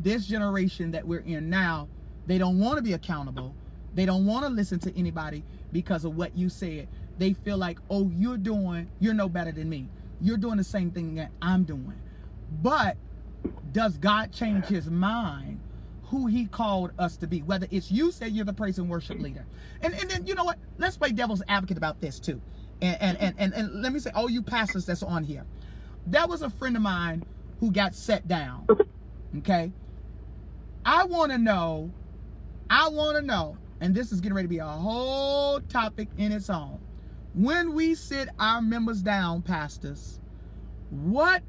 [0.00, 1.88] this generation that we're in now,
[2.26, 3.54] they don't want to be accountable.
[3.94, 6.88] They don't want to listen to anybody because of what you said.
[7.18, 9.88] They feel like, oh, you're doing, you're no better than me.
[10.20, 11.94] You're doing the same thing that I'm doing.
[12.62, 12.96] But
[13.72, 15.60] does God change his mind
[16.04, 17.42] who he called us to be?
[17.42, 19.46] Whether it's you say you're the praise and worship leader.
[19.82, 20.58] And and then you know what?
[20.78, 22.40] Let's play devil's advocate about this too.
[22.80, 25.44] And and and and, and let me say, all you pastors that's on here.
[26.06, 27.24] There was a friend of mine
[27.60, 28.66] who got set down.
[29.38, 29.72] Okay.
[30.84, 31.90] I want to know,
[32.68, 36.30] I want to know, and this is getting ready to be a whole topic in
[36.30, 36.78] its own.
[37.34, 40.20] When we sit our members down, pastors,
[40.90, 41.42] what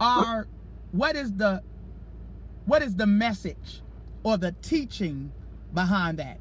[0.00, 0.46] are
[0.92, 1.62] what is the
[2.66, 3.82] what is the message
[4.22, 5.30] or the teaching
[5.74, 6.38] behind that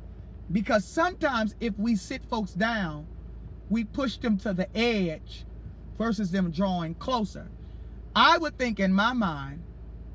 [0.51, 3.05] because sometimes if we sit folks down
[3.69, 5.45] we push them to the edge
[5.99, 7.47] versus them drawing closer
[8.15, 9.61] i would think in my mind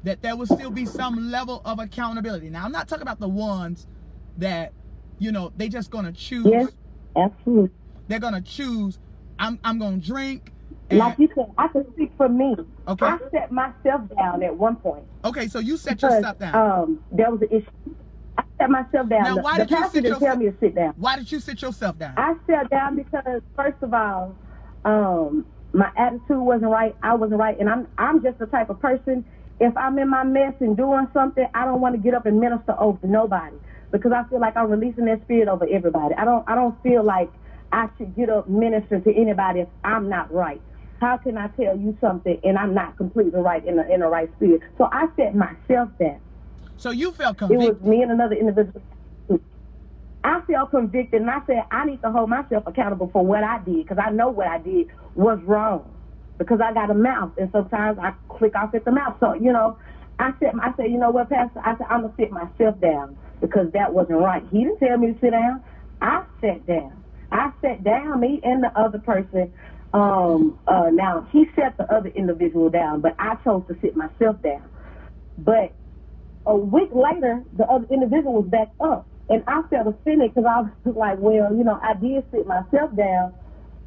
[0.03, 3.29] that there would still be some level of accountability now i'm not talking about the
[3.29, 3.87] ones
[4.39, 4.73] that
[5.21, 6.69] you know they just gonna choose Yes,
[7.17, 7.71] absolutely.
[8.09, 8.99] they're gonna choose
[9.39, 10.51] i'm, I'm gonna drink
[10.91, 12.55] and- Like you said, I can speak for me.
[12.87, 13.07] Okay.
[13.07, 15.05] I set myself down at one point.
[15.25, 17.95] okay so you set because, yourself down Um, there was an issue.
[18.37, 19.23] I set myself down.
[19.23, 20.93] Now, why the did you sit tell yourself- me to sit down.
[20.99, 24.35] why did you sit yourself down I sat down because, first of all,
[24.85, 26.97] um, my attitude wasn't right.
[27.03, 29.25] I wasn't right, and I'm I'm just the type of person.
[29.61, 32.41] If I'm in my mess and doing something, I don't want to get up and
[32.41, 33.57] minister over nobody
[33.93, 36.15] because I feel like I'm releasing that spirit over everybody.
[36.17, 37.31] I don't I don't feel like
[37.73, 40.63] I should get up ministering to anybody if I'm not right.
[41.01, 44.09] How can I tell you something and I'm not completely right in the in the
[44.09, 44.63] right spirit?
[44.79, 46.21] So I set myself that.
[46.79, 48.83] so you felt It was me and another individual.
[50.25, 53.61] I felt convicted, and I said I need to hold myself accountable for what I
[53.65, 55.93] did because I know what I did was wrong.
[56.39, 59.17] Because I got a mouth, and sometimes I click off at the mouth.
[59.21, 59.79] So you know,
[60.21, 61.61] I said, I said, you know what, Pastor?
[61.65, 64.45] I said I'm gonna sit myself down because that wasn't right.
[64.53, 65.63] He didn't tell me to sit down.
[66.03, 67.05] I sat down.
[67.33, 68.21] I sat down.
[68.21, 69.53] Me and the other person.
[69.95, 74.43] Um, uh, now he set the other individual down, but I chose to sit myself
[74.43, 74.69] down.
[75.39, 75.75] But
[76.47, 79.09] a week later, the other individual was back up.
[79.29, 82.95] And I felt offended because I was like, well, you know, I did sit myself
[82.97, 83.35] down,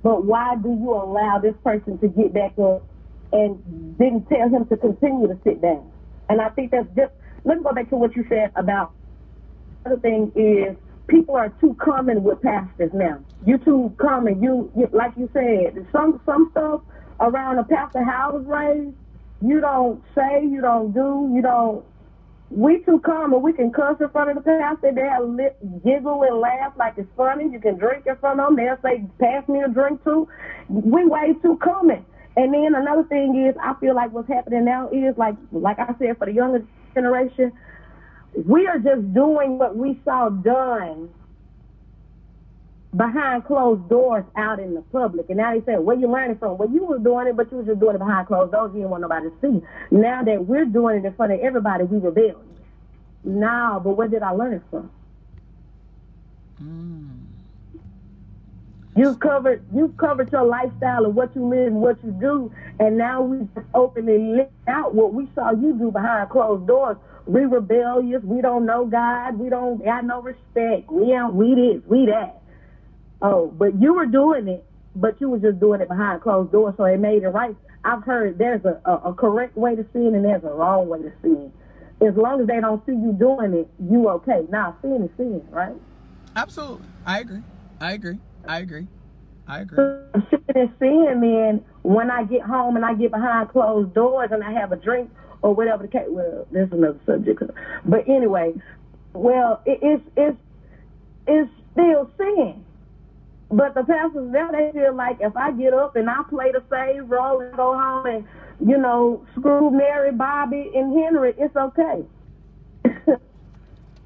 [0.04, 2.86] but why do you allow this person to get back up
[3.32, 5.92] and didn't tell him to continue to sit down?
[6.30, 7.14] And I think that's just,
[7.46, 8.94] let's go back to what you said about
[9.84, 10.76] the other thing is
[11.08, 13.24] people are too common with pastors now.
[13.46, 14.42] You too common.
[14.42, 16.82] You, you like you said, some some stuff
[17.20, 18.96] around a pastor how I was raised,
[19.42, 21.86] you don't say, you don't do, you don't
[22.50, 23.42] we too common.
[23.42, 24.92] We can cuss in front of the pastor.
[24.94, 27.50] They'll lip, giggle and laugh like it's funny.
[27.52, 28.56] You can drink in front of them.
[28.56, 30.28] They'll say, pass me a drink too.
[30.70, 32.06] We way too common.
[32.38, 35.94] And then another thing is, I feel like what's happening now is like, like I
[36.00, 37.52] said, for the younger generation,
[38.46, 41.10] we are just doing what we saw done
[42.98, 45.28] behind closed doors out in the public.
[45.30, 46.58] And now they say, where you learning from?
[46.58, 48.72] Well, you were doing it, but you was just doing it behind closed doors.
[48.74, 49.62] You didn't want nobody to see.
[49.92, 52.44] Now that we're doing it in front of everybody, we rebel.
[53.24, 54.92] Now, but where did I learn it from?
[56.60, 57.10] Hmm.
[58.96, 62.98] You covered you covered your lifestyle and what you live and what you do, and
[62.98, 66.98] now we just openly list out what we saw you do behind closed doors.
[67.28, 68.24] We rebellious.
[68.24, 69.38] We don't know God.
[69.38, 70.92] We don't got no respect.
[70.92, 72.42] We ain't we this, we that.
[73.22, 74.66] Oh, but you were doing it,
[74.96, 77.56] but you were just doing it behind closed doors, so it made it right.
[77.84, 81.00] I've heard there's a, a, a correct way to sin and there's a wrong way
[81.00, 81.52] to sin.
[82.06, 84.46] As long as they don't see you doing it, you okay.
[84.50, 85.76] Now sin is sin, right?
[86.36, 86.88] Absolutely.
[87.06, 87.42] I agree.
[87.80, 88.20] I agree.
[88.48, 88.88] I agree.
[89.48, 89.78] I agree.
[90.30, 94.44] sin is sin, then when I get home and I get behind closed doors and
[94.44, 95.10] I have a drink
[95.42, 96.08] or whatever the case.
[96.08, 97.42] Well, there's another subject.
[97.86, 98.54] But anyway,
[99.14, 100.38] well, it, it's it's
[101.26, 102.66] it's still sin.
[103.50, 106.64] But the pastors now they feel like if I get up and I play the
[106.70, 108.26] same role and go home and
[108.60, 112.04] you know screw Mary, Bobby, and Henry, it's okay.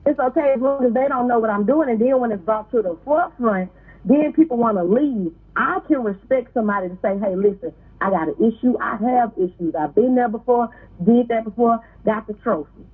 [0.06, 1.90] it's okay as long as they don't know what I'm doing.
[1.90, 3.72] And then when it's brought to the forefront,
[4.06, 5.34] then people want to leave.
[5.56, 8.78] I can respect somebody to say, hey, listen, I got an issue.
[8.80, 9.74] I have issues.
[9.78, 10.70] I've been there before,
[11.04, 12.86] did that before, got the trophy.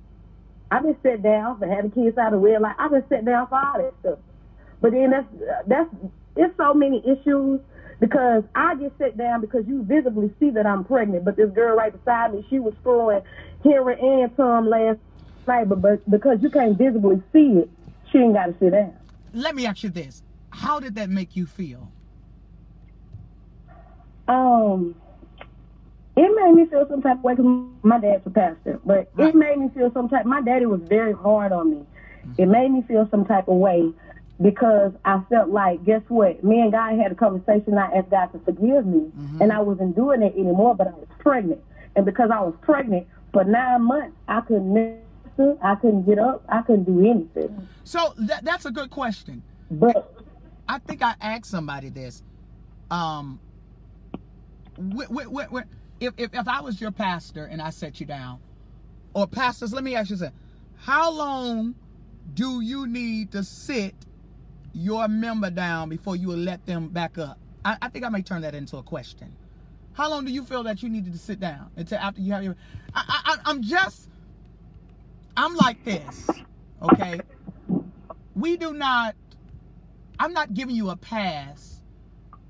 [0.70, 2.76] I've been set down for having kids out of wedlock.
[2.78, 4.18] I've been set down for all that stuff.
[4.80, 5.26] But then that's
[5.66, 5.88] that's
[6.38, 7.60] it's so many issues
[8.00, 11.24] because I get set down because you visibly see that I'm pregnant.
[11.24, 13.20] But this girl right beside me, she was screwing
[13.64, 14.98] Henry and Tom last
[15.46, 17.70] night, but, but because you can't visibly see it,
[18.12, 18.94] she ain't got to sit down.
[19.32, 20.22] Let me ask you this.
[20.52, 21.92] How did that make you feel?
[24.28, 24.94] Um,
[26.16, 27.46] it made me feel some type of way because
[27.82, 29.28] my dad's a pastor, but Right.
[29.28, 30.26] it made me feel some type.
[30.26, 31.86] My daddy was very hard on me.
[32.36, 33.90] It made me feel some type of way
[34.40, 36.44] because I felt like, guess what?
[36.44, 37.76] Me and God had a conversation.
[37.76, 39.10] I asked God to forgive me,
[39.40, 40.74] and I wasn't doing it anymore.
[40.74, 41.60] But I was pregnant,
[41.96, 46.44] and because I was pregnant for nine months, I couldn't minister, I couldn't get up,
[46.48, 47.68] I couldn't do anything.
[47.84, 49.42] So that, that's a good question.
[49.70, 50.14] But
[50.68, 52.22] I think I asked somebody this.
[52.90, 53.40] Um,
[54.78, 55.62] wh- wh- wh-
[56.00, 58.40] if, if, if I was your pastor and I set you down,
[59.14, 60.38] or pastors, let me ask you something.
[60.76, 61.74] How long
[62.34, 63.94] do you need to sit
[64.74, 67.38] your member down before you will let them back up?
[67.64, 69.34] I, I think I may turn that into a question.
[69.94, 72.44] How long do you feel that you needed to sit down until after you have
[72.44, 72.56] your?
[72.94, 74.08] I, I, I'm just,
[75.36, 76.42] I'm like this,
[76.82, 77.20] okay?
[78.34, 79.16] We do not
[80.18, 81.82] I'm not giving you a pass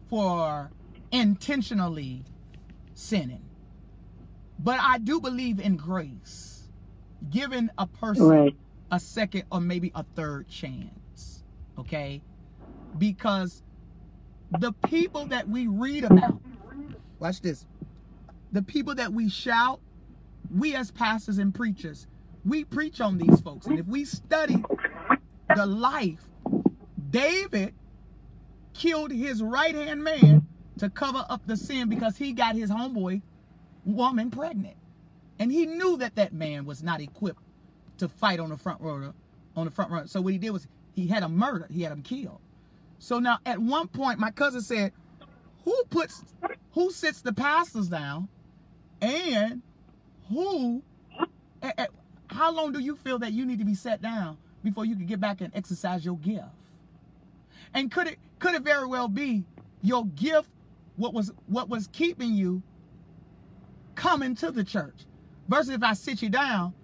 [0.08, 0.70] for
[1.12, 2.24] intentionally
[2.94, 3.44] sinning.
[4.58, 6.68] But I do believe in grace,
[7.30, 8.56] giving a person Right.
[8.90, 10.97] a second or maybe a third chance.
[11.78, 12.22] Okay?
[12.96, 13.62] Because
[14.58, 16.40] the people that we read about,
[17.18, 17.66] watch this,
[18.52, 19.80] the people that we shout,
[20.54, 22.06] we as pastors and preachers,
[22.44, 23.66] we preach on these folks.
[23.66, 24.62] And if we study
[25.54, 26.28] the life
[27.10, 27.74] David
[28.74, 30.46] killed his right hand man
[30.78, 33.22] to cover up the sin because he got his homeboy
[33.84, 34.76] woman pregnant.
[35.38, 37.42] And he knew that that man was not equipped
[37.98, 39.12] to fight on the front row
[39.56, 40.06] on the front row.
[40.06, 40.66] So what he did was
[40.98, 41.70] he had him murdered.
[41.70, 42.40] He had him killed.
[42.98, 44.92] So now at one point my cousin said,
[45.64, 46.24] "Who puts
[46.72, 48.28] who sits the pastors down
[49.00, 49.62] and
[50.28, 50.82] who
[52.28, 55.06] how long do you feel that you need to be set down before you can
[55.06, 56.48] get back and exercise your gift?"
[57.74, 59.44] And could it could it very well be
[59.82, 60.50] your gift
[60.96, 62.62] what was what was keeping you
[63.94, 65.06] coming to the church?
[65.48, 66.74] Versus if I sit you down,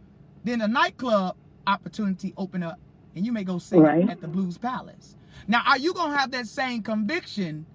[0.44, 1.36] then a nightclub
[1.66, 2.78] opportunity open up
[3.16, 4.08] and you may go sing Right.
[4.08, 5.16] at the Blues Palace.
[5.48, 7.66] Now, are you gonna have that same conviction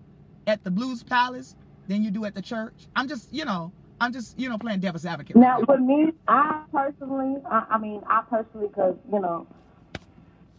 [0.47, 1.55] at the Blues Palace
[1.87, 2.87] than you do at the church?
[2.95, 3.71] I'm just, you know,
[4.01, 5.35] I'm just, you know, playing devil's advocate.
[5.35, 9.45] Now, with me, I personally, I, I mean, I personally, because you know,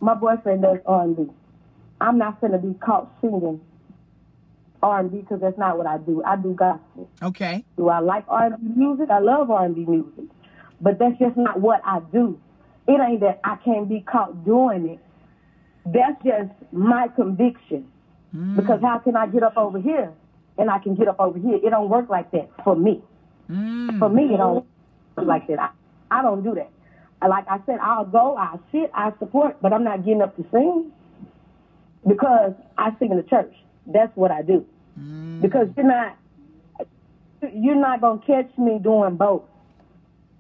[0.01, 1.27] my boyfriend does R and B.
[2.01, 3.61] I'm not gonna be caught singing
[4.83, 6.23] R and B because that's not what I do.
[6.25, 7.09] I do gospel.
[7.23, 7.65] Okay.
[7.77, 9.11] Do I like R and B music?
[9.11, 10.25] I love R and B music,
[10.81, 12.39] but that's just not what I do.
[12.91, 14.99] It ain't that I can't be caught doing it.
[15.87, 17.87] That's just my conviction.
[18.57, 20.13] Because how can I get up over here
[20.59, 21.55] and I can get up over here?
[21.55, 23.01] It don't work like that for me.
[23.49, 23.99] Mm.
[24.01, 24.67] For me, it don't
[25.17, 25.61] work like that.
[25.61, 25.71] I,
[26.11, 26.71] I don't do that.
[27.29, 30.45] Like I said, I'll go, I'll sit, I support, but I'm not getting up to
[30.51, 30.91] sing
[32.07, 33.53] because I sing in the church.
[33.87, 34.65] That's what I do.
[35.43, 36.17] Because you're not,
[37.53, 39.43] you're not gonna catch me doing both.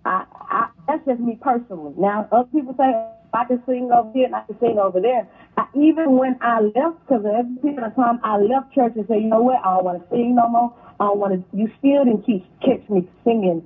[0.04, 1.94] I, I, that's just me personally.
[1.96, 2.84] Now, other people say
[3.32, 5.28] I can sing over here and I can sing over there.
[5.56, 9.28] I, even when I left, because every of time I left church and said, you
[9.28, 10.74] know what, I don't want to sing no more.
[10.98, 11.56] I don't want to.
[11.56, 13.62] You still didn't keep, catch me singing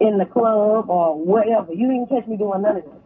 [0.00, 1.72] in the club or whatever.
[1.72, 2.97] You didn't catch me doing none of that.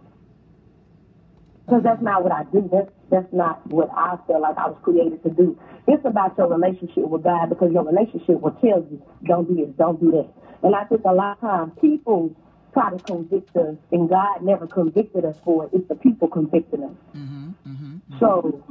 [1.66, 2.68] Because that's not what I do.
[2.72, 5.58] That's that's not what I feel like I was created to do.
[5.86, 9.74] It's about your relationship with God because your relationship will tell you, don't do this,
[9.76, 10.28] don't do that.
[10.62, 12.34] And I think a lot of times people
[12.72, 15.70] try to convict us, and God never convicted us for it.
[15.72, 16.96] It's the people convicting us.
[17.14, 18.18] Mm-hmm, mm-hmm.
[18.18, 18.64] So,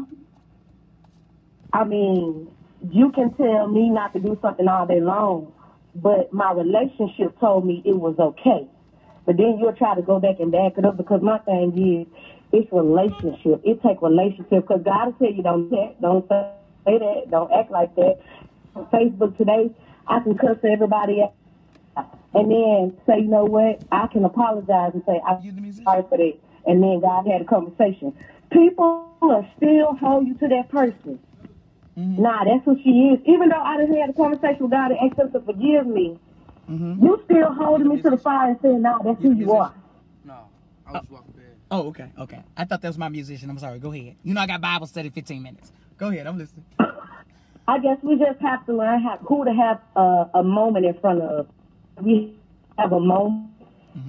[1.71, 2.49] I mean,
[2.89, 5.53] you can tell me not to do something all day long,
[5.93, 8.67] but my relationship told me it was okay.
[9.25, 12.07] But then you'll try to go back and back it up because my thing is,
[12.51, 13.61] it's relationship.
[13.63, 16.51] It take relationship because God will tell you don't that, don't say
[16.85, 18.19] that, don't act like that.
[18.75, 19.69] On Facebook today,
[20.07, 21.33] I can cuss everybody out
[22.33, 25.85] and then say, you know what, I can apologize and say, I'm You the musician?
[25.85, 26.33] sorry for that.
[26.65, 28.15] And then God had a conversation.
[28.51, 31.19] People will still hold you to that person.
[31.97, 32.21] Mm-hmm.
[32.21, 33.19] Nah, that's who she is.
[33.25, 36.17] Even though I done had a conversation with God and asked him to forgive me,
[36.69, 37.03] mm-hmm.
[37.03, 39.73] you still holding me to the fire and saying, nah, that's who you are.
[40.23, 40.47] No,
[40.87, 41.30] I was uh, walking bad.
[41.71, 42.43] Oh, okay, okay.
[42.57, 43.49] I thought that was my musician.
[43.49, 43.79] I'm sorry.
[43.79, 44.15] Go ahead.
[44.23, 45.71] You know I got Bible study 15 minutes.
[45.97, 46.27] Go ahead.
[46.27, 46.65] I'm listening.
[47.67, 50.99] I guess we just have to learn how, who to have a, a moment in
[50.99, 51.47] front of.
[52.01, 52.35] We
[52.77, 53.51] have a moment,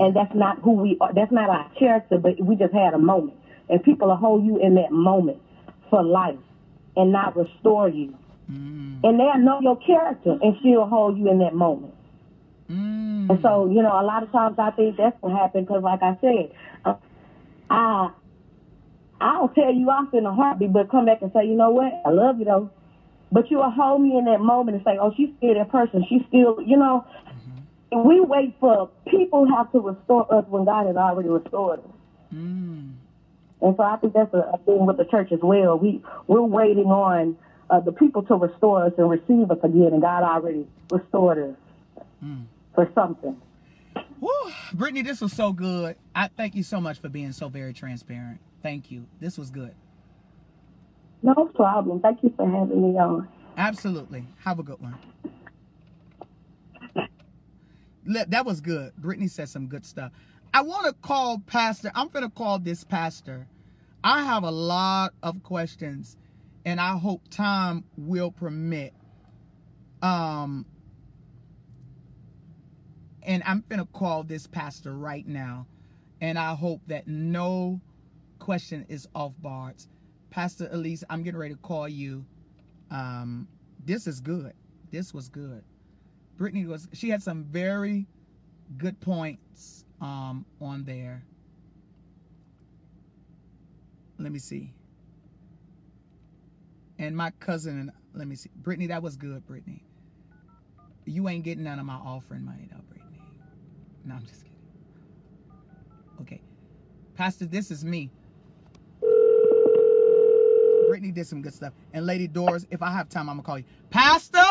[0.01, 1.13] and that's not who we are.
[1.15, 3.37] That's not our character, but we just had a moment.
[3.69, 5.41] And people will hold you in that moment
[5.89, 6.39] for life
[6.97, 8.15] and not restore you.
[9.05, 11.95] And they'll know your character and she'll hold you in that moment.
[12.71, 13.31] Mm.
[13.31, 16.03] And so, you know, a lot of times I think that's what happened because, like
[16.03, 16.53] I said,
[16.85, 16.95] uh,
[17.73, 18.11] I
[19.21, 21.93] I'll tell you off in a heartbeat, but come back and say, you know what,
[22.05, 22.71] I love you though.
[23.31, 26.05] But you will hold me in that moment and say, oh, she's still that person.
[26.09, 27.07] She's still, you know.
[27.91, 31.91] And we wait for people have to restore us when God has already restored us.
[32.35, 32.95] Mm.
[33.63, 35.79] And so I think that's a, a thing with the church as well.
[35.79, 37.39] We we're waiting on
[37.71, 41.57] uh, the people to restore us and receive us again, and God already restored us
[42.75, 43.41] for something.
[44.23, 44.31] Woo.
[44.73, 45.97] Brittany, this was so good.
[46.15, 48.39] I thank you so much for being so very transparent.
[48.63, 49.07] Thank you.
[49.19, 49.75] This was good.
[51.25, 51.99] No problem.
[52.01, 53.29] Thank you for having me on.
[53.57, 54.25] Absolutely.
[54.45, 54.97] Have a good one.
[58.05, 58.95] That was good.
[58.97, 60.13] Brittany said some good stuff.
[60.55, 61.91] I want to call Pastor.
[61.93, 63.49] I'm going to call this Pastor.
[64.05, 66.17] I have a lot of questions,
[66.65, 68.95] and I hope time will permit.
[70.01, 70.67] Um,
[73.25, 75.67] and I'm going to call this Pastor right now,
[76.21, 77.81] and I hope that no
[78.39, 79.89] question is off bars.
[80.31, 82.25] Pastor Elise, I'm getting ready to call you.
[82.91, 83.49] Um,
[83.85, 84.55] this is good.
[84.91, 85.63] This was good.
[86.37, 88.07] Brittany was she had some very
[88.79, 91.23] good points um on there.
[94.19, 94.73] Let me see.
[96.99, 98.51] And my cousin, and let me see.
[98.57, 99.83] Brittany, that was good, Brittany.
[101.05, 102.92] You ain't getting none of my offering money though.
[104.05, 104.59] No, I'm just kidding.
[106.23, 106.41] Okay.
[107.15, 108.11] Pastor, this is me.
[110.89, 111.73] Brittany did some good stuff.
[111.93, 113.65] And Lady Doris, if I have time, I'm gonna call you.
[113.91, 114.43] Pastor,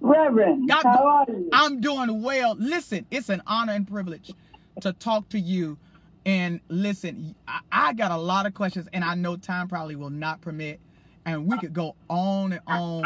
[0.00, 1.48] Reverend, God- how are you?
[1.52, 2.54] I'm doing well.
[2.58, 4.32] Listen, it's an honor and privilege
[4.80, 5.78] to talk to you.
[6.24, 10.10] And listen, I, I got a lot of questions, and I know time probably will
[10.10, 10.80] not permit,
[11.24, 13.04] and we could go on and on.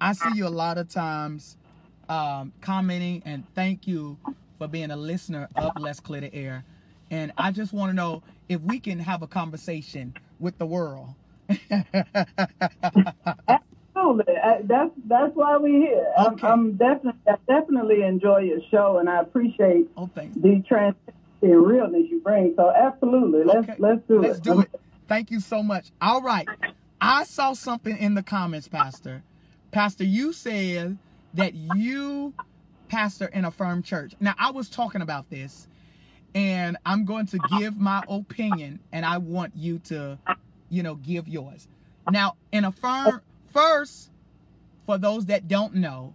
[0.00, 1.56] I see you a lot of times
[2.10, 4.18] um, commenting, and thank you
[4.58, 6.64] for being a listener of Let's Clear the Air.
[7.10, 11.08] And I just want to know if we can have a conversation with the world.
[13.48, 14.36] Absolutely.
[14.36, 16.12] I- That's that's why we're here.
[16.16, 16.46] I'm, Okay.
[16.46, 22.06] I'm definitely I definitely enjoy your show, and I appreciate oh, the transparency and realness
[22.10, 22.54] you bring.
[22.56, 24.44] So absolutely, let's Okay, let's do Let's it.
[24.44, 24.80] do it.
[25.08, 25.90] Thank you so much.
[26.00, 26.46] All right.
[27.00, 29.22] I saw something in the comments, Pastor.
[29.72, 30.98] Pastor, you said
[31.34, 32.34] that you
[32.88, 34.14] pastor in a firm church.
[34.20, 35.68] Now, I was talking about this,
[36.34, 40.18] and I'm going to give my opinion, and I want you to,
[40.68, 41.68] you know, give yours.
[42.10, 43.20] Now, in a firm,
[43.52, 44.10] first,
[44.86, 46.14] for those that don't know,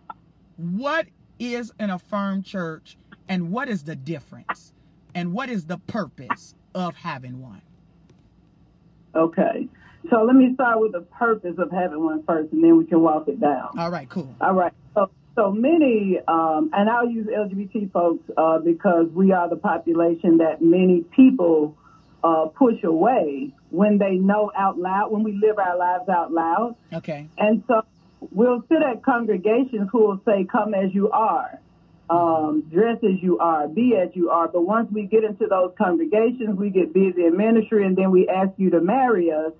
[0.58, 1.08] what
[1.40, 2.98] is an affirmed church
[3.28, 4.74] and what is the difference?
[5.14, 7.62] And what is the purpose of having one?
[9.16, 9.68] Okay.
[10.10, 13.02] So let me start with the purpose of having one first, and then we can
[13.02, 13.70] walk it down.
[13.80, 14.36] All right, cool.
[14.42, 14.74] All right.
[15.36, 20.62] So, many, um, and I'll use LGBT folks uh, because we are the population that
[20.62, 21.76] many people
[22.24, 26.76] uh, push away when they know out loud, when we live our lives out loud.
[26.94, 27.28] Okay.
[27.38, 27.82] And so
[28.32, 31.60] we'll sit at congregations who will say, Come as you are.
[32.10, 34.48] um, dress as you are, be as you are.
[34.48, 38.30] But once we get into those congregations, we get busy in ministry, and then we
[38.30, 39.52] ask you to marry us.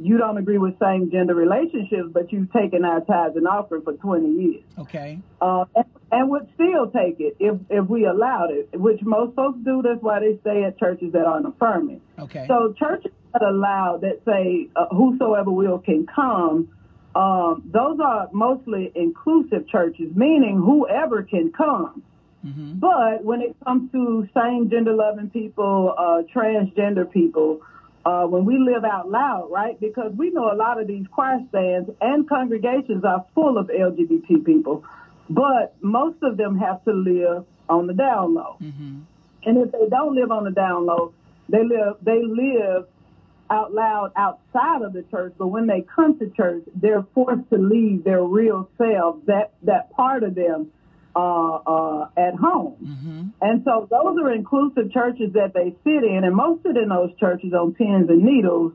[0.00, 3.94] You don't agree with same gender relationships, but you've taken our tithes and offering for
[3.94, 4.62] 20 years.
[4.78, 5.18] Okay.
[5.40, 9.58] Uh, and, and would still take it if, if we allowed it, which most folks
[9.64, 9.82] do.
[9.82, 12.00] That's why they stay at churches that aren't affirming.
[12.18, 12.46] Okay.
[12.46, 16.68] So churches that allow that say uh, whosoever will can come,
[17.16, 22.02] um, those are mostly inclusive churches, meaning whoever can come.
[22.46, 22.78] Mhm.
[22.78, 27.60] But when it comes to same gender loving people, uh, transgender people,
[28.04, 29.78] uh, when we live out loud, right?
[29.80, 34.44] Because we know a lot of these choir stands and congregations are full of LGBT
[34.44, 34.84] people,
[35.28, 38.56] but most of them have to live on the down low.
[38.60, 39.02] Mhm.
[39.44, 41.12] And if they don't live on the down low,
[41.48, 42.86] they live they live
[43.50, 45.34] out loud outside of the church.
[45.38, 49.90] But when they come to church, they're forced to leave their real selves, that that
[49.90, 50.70] part of them,
[51.16, 52.76] uh, uh, at home.
[52.82, 53.32] Mhm.
[53.40, 57.14] And so those are inclusive churches that they sit in, and most of in those
[57.16, 58.72] churches on pins and needles,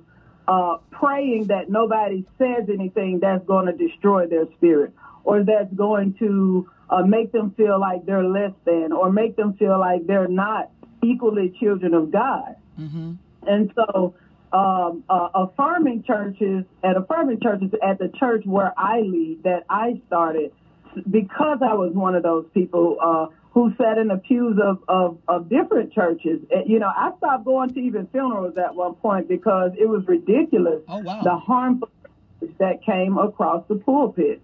[0.48, 6.14] uh, praying that nobody says anything that's going to destroy their spirit or that's going
[6.16, 10.28] to uh, make them feel like they're less than or make them feel like they're
[10.28, 10.70] not
[11.02, 12.56] equally children of God.
[12.80, 13.18] Mhm.
[13.48, 14.14] And so,
[14.52, 20.02] um, uh, affirming churches at affirming churches at the church where I lead, that I
[20.08, 20.52] started,
[21.10, 25.18] because I was one of those people uh, who sat in the pews of, of,
[25.28, 26.40] of different churches.
[26.54, 30.06] Uh, You know, I stopped going to even funerals at one point because it was
[30.08, 31.22] ridiculous Oh, wow.
[31.24, 31.90] the harmful
[32.60, 34.42] that came across the pulpit.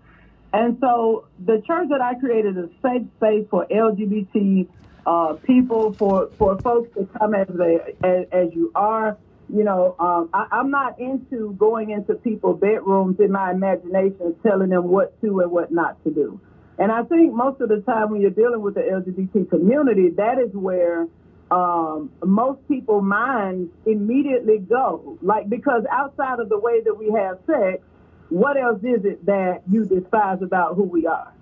[0.54, 4.68] And so the church that I created is a safe space for LGBT
[5.06, 9.18] uh, people, for, for folks to come as they as, as you are.
[9.52, 14.70] You know, um, I, I'm not into going into people's bedrooms in my imagination, telling
[14.70, 16.40] them what to and what not to do.
[16.78, 20.40] And I think most of the time when you're dealing with the LGBT community, that
[20.40, 21.08] is where
[21.52, 25.18] um, most people minds immediately go.
[25.22, 27.84] Like, because outside of the way that we have sex,
[28.30, 31.34] what else is it that you despise about who we are?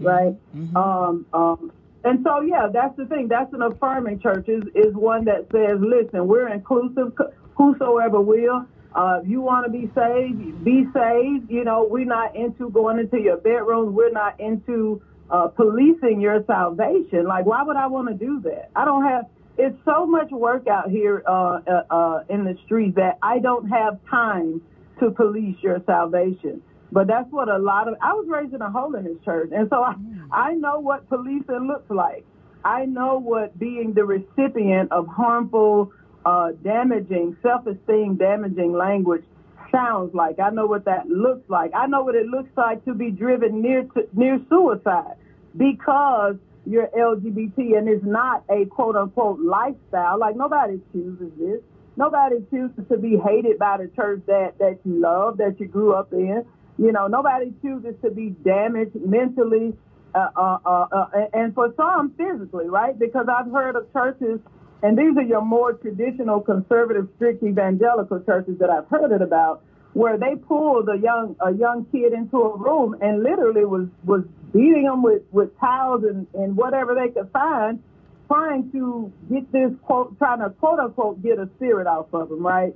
[0.00, 0.34] Right?
[0.74, 3.28] Um, um, and so, yeah, that's the thing.
[3.28, 7.12] That's an affirming church is, is one that says, listen, we're inclusive,
[7.56, 8.66] whosoever will.
[8.94, 11.50] Uh, if you want to be saved, be saved.
[11.50, 13.94] You know, we're not into going into your bedrooms.
[13.94, 17.26] We're not into uh, policing your salvation.
[17.26, 18.70] Like, why would I want to do that?
[18.74, 19.26] I don't have.
[19.58, 23.68] It's so much work out here uh, uh, uh, in the streets that I don't
[23.68, 24.62] have time
[25.00, 26.62] to police your salvation.
[26.92, 27.94] But that's what a lot of.
[28.02, 29.94] I was raised in a holiness church, and so I,
[30.32, 32.24] I know what policing looks like.
[32.64, 35.92] I know what being the recipient of harmful,
[36.24, 39.24] uh, damaging, self-esteem damaging language
[39.72, 40.38] sounds like.
[40.38, 41.72] I know what that looks like.
[41.74, 45.16] I know what it looks like to be driven near to near suicide
[45.56, 50.18] because you're LGBT and it's not a quote unquote lifestyle.
[50.18, 51.60] Like nobody chooses this.
[51.96, 55.92] Nobody chooses to be hated by the church that, that you love, that you grew
[55.92, 56.44] up in.
[56.78, 59.74] You know, nobody chooses to be damaged mentally,
[60.14, 62.98] uh, uh, uh, uh, and for some physically, right?
[62.98, 64.40] Because I've heard of churches,
[64.82, 69.62] and these are your more traditional, conservative, strict evangelical churches that I've heard it about,
[69.92, 74.22] where they pulled a young a young kid into a room and literally was was
[74.52, 77.82] beating them with with towels and and whatever they could find,
[78.28, 82.46] trying to get this quote, trying to quote unquote get a spirit off of them,
[82.46, 82.74] right?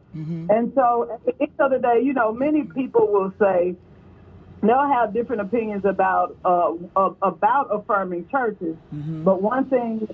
[0.51, 3.77] And so at the end of the day, you know, many people will say
[4.63, 8.77] they'll have different opinions about uh, uh, about affirming churches,
[9.25, 10.07] but one thing.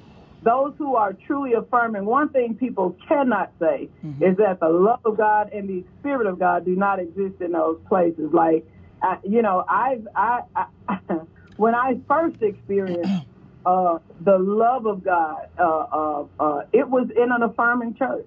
[0.43, 3.89] Those who are truly affirming, one thing people cannot say
[4.21, 7.53] is that the love of God and the Spirit of God do not exist in
[7.53, 8.31] those places.
[8.33, 8.67] Like,
[9.03, 10.99] I, you know, I've, I, I
[11.57, 13.27] when I first experienced
[13.67, 18.27] uh, the love of God, uh, uh, uh, it was in an affirming church.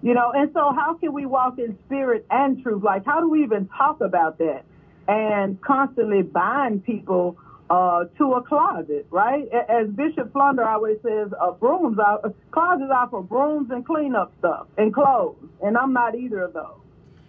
[0.00, 2.84] You know, and so how can we walk in spirit and truth?
[2.84, 4.64] Like, how do we even talk about that
[5.08, 7.36] and constantly bind people
[7.70, 9.46] uh, to a closet, right?
[9.68, 14.66] As Bishop Flunder always says, uh, brooms are, closets are for brooms and cleanup stuff
[14.76, 16.80] and clothes, and I'm not either of those.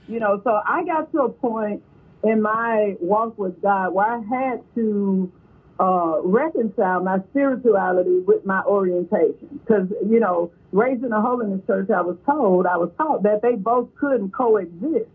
[0.08, 1.84] You know, so I got to a point
[2.24, 5.32] in my walk with God where I had to
[5.80, 9.60] uh, reconcile my spirituality with my orientation.
[9.66, 13.42] Because, you know, raised in a holiness church, I was told, I was taught that
[13.42, 15.10] they both couldn't coexist.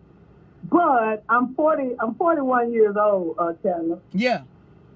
[0.71, 3.99] But I'm 40, I'm 41 years old, uh, Chandler.
[4.13, 4.45] Yeah.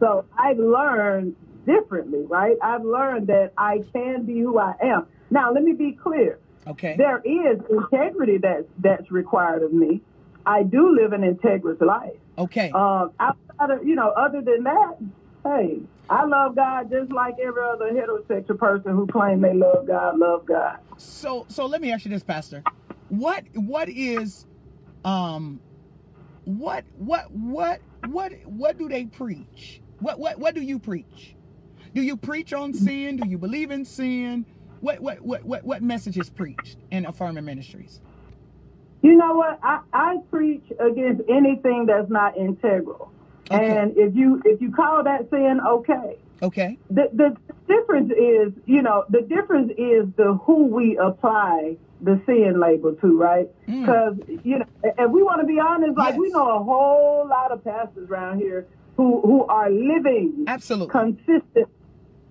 [0.01, 1.34] So I've learned
[1.66, 2.57] differently, right?
[2.62, 5.07] I've learned that I can be who I am.
[5.30, 6.38] Now, let me be clear.
[6.66, 6.96] Okay.
[6.96, 10.01] There is integrity that's, that's required of me.
[10.46, 12.16] I do live an integrous life.
[12.38, 12.70] Okay.
[12.74, 14.96] Uh, outside of, you know, other than that,
[15.44, 15.78] hey,
[16.09, 20.46] I love God just like every other heterosexual person who claims they love God, love
[20.46, 20.78] God.
[20.96, 22.62] So so let me ask you this, Pastor.
[23.09, 24.46] What what is
[25.05, 25.61] um
[26.44, 29.82] what what what what what do they preach?
[30.01, 31.34] What what what do you preach?
[31.94, 33.16] Do you preach on sin?
[33.16, 34.46] Do you believe in sin?
[34.80, 38.01] What what what what what message is preached in affirming ministries?
[39.03, 39.59] You know what?
[39.62, 43.12] I, I preach against anything that's not integral.
[43.51, 43.76] Okay.
[43.76, 46.18] And if you if you call that sin, okay.
[46.42, 46.78] Okay.
[46.90, 47.36] The the
[47.66, 53.18] difference is, you know, the difference is the who we apply the sin label to,
[53.18, 53.49] right?
[53.66, 53.80] Mm.
[53.80, 57.51] Because you know, if we want to be honest, like we know a whole lot
[57.51, 58.66] of pastors around here
[58.99, 60.88] who who are living Absolutely.
[60.92, 61.68] consistent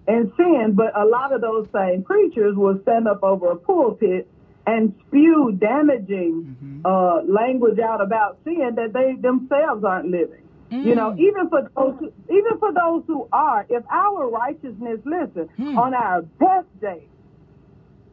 [0.07, 4.29] in sin, but a lot of those same preachers will stand up over a pulpit
[4.67, 6.85] and spew damaging Mm-hmm.
[6.85, 10.43] uh, language out about sin that they themselves aren't living.
[10.69, 11.19] You know, Mm.
[11.19, 15.77] even for those, who, even for those who are, if our righteousness, listen, Hmm.
[15.77, 17.07] on our best day,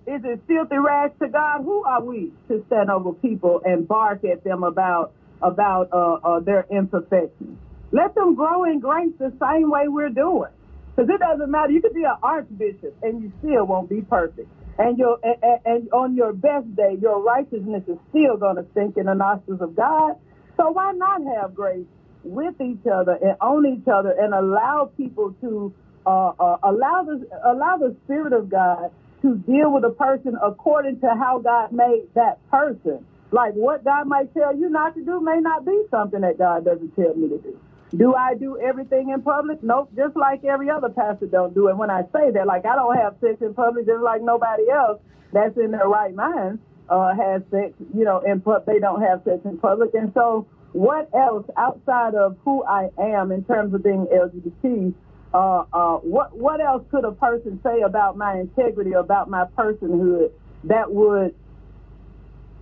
[0.07, 1.63] is it filthy rags to God?
[1.63, 6.41] Who are we to stand over people and bark at them about about uh, uh,
[6.41, 7.59] their imperfections?
[7.95, 10.51] Let them grow in grace the same way we're doing.
[10.97, 11.73] Because it doesn't matter.
[11.73, 14.51] You could be an archbishop and you still won't be perfect.
[14.79, 18.99] And your and, and- on your best day, your righteousness is still going to sink
[18.99, 20.17] in the nostrils of God.
[20.59, 21.87] So why not have grace
[22.25, 25.75] with each other and on each other and allow people to
[26.07, 28.93] uh, uh, allow the allow the Spirit of God
[29.23, 33.07] to deal with a person according to how God made that person.
[33.33, 36.67] Like what God might tell you not to do may not be something that God
[36.67, 37.59] doesn't tell me to do.
[37.97, 39.63] Do I do everything in public?
[39.63, 39.91] Nope.
[39.97, 41.77] Just like every other pastor don't do it.
[41.77, 45.01] When I say that, like I don't have sex in public, just like nobody else
[45.33, 47.75] that's in their right mind uh, has sex.
[47.95, 49.91] You know, in pub, they don't have sex in public.
[49.95, 54.95] And so, what else outside of who I am in terms of being LGBT?
[55.33, 60.31] Uh, uh, what what else could a person say about my integrity, about my personhood,
[60.65, 61.35] that would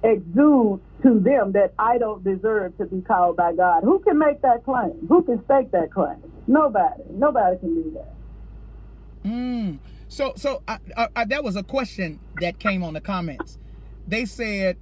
[0.05, 3.83] exude to them that I don't deserve to be called by God.
[3.83, 5.07] Who can make that claim?
[5.09, 6.17] Who can stake that claim?
[6.47, 7.03] Nobody.
[7.11, 9.29] Nobody can do that.
[9.29, 9.79] Mm.
[10.09, 13.59] So, so I, I, I, that was a question that came on the comments.
[14.07, 14.77] They said,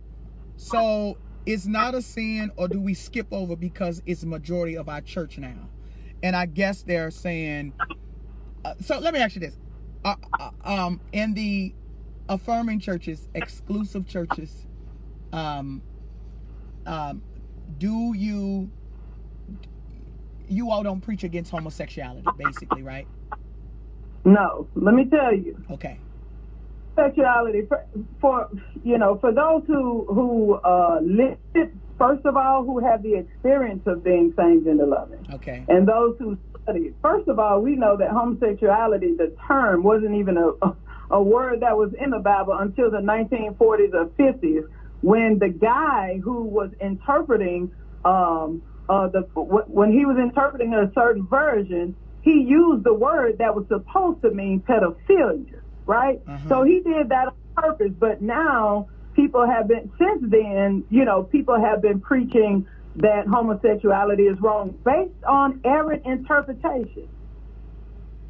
[0.56, 5.00] "So it's not a sin, or do we skip over because it's majority of our
[5.02, 5.68] church now?"
[6.22, 7.74] And I guess they're saying.
[8.64, 9.58] Uh, so let me ask you this:
[10.04, 11.74] uh, uh, um, in the
[12.28, 14.66] affirming churches, exclusive churches,
[15.32, 15.82] um,
[16.86, 17.22] um,
[17.78, 18.70] do you
[20.48, 23.06] you all don't preach against homosexuality, basically, right?
[24.24, 24.68] No.
[24.74, 25.56] Let me tell you.
[25.70, 25.98] Okay.
[26.96, 27.84] Sexuality for,
[28.20, 28.48] for
[28.82, 31.38] you know, for those who who uh live
[31.96, 35.24] first of all who have the experience of being same gender loving.
[35.34, 35.64] Okay.
[35.68, 36.92] and those who study.
[37.02, 40.50] First of all, we know that homosexuality, the term, wasn't even a,
[41.10, 44.64] a word that was in the Bible until the 1940s or 50s,
[45.00, 47.70] when the guy who was interpreting
[48.04, 53.54] um, uh, the when he was interpreting a certain version, he used the word that
[53.54, 56.18] was supposed to mean pedophilia, right?
[56.26, 56.48] Uh-huh.
[56.48, 57.92] So he did that on purpose.
[57.98, 64.24] But now people have been since then, you know, people have been preaching that homosexuality
[64.24, 67.08] is wrong based on errant interpretation,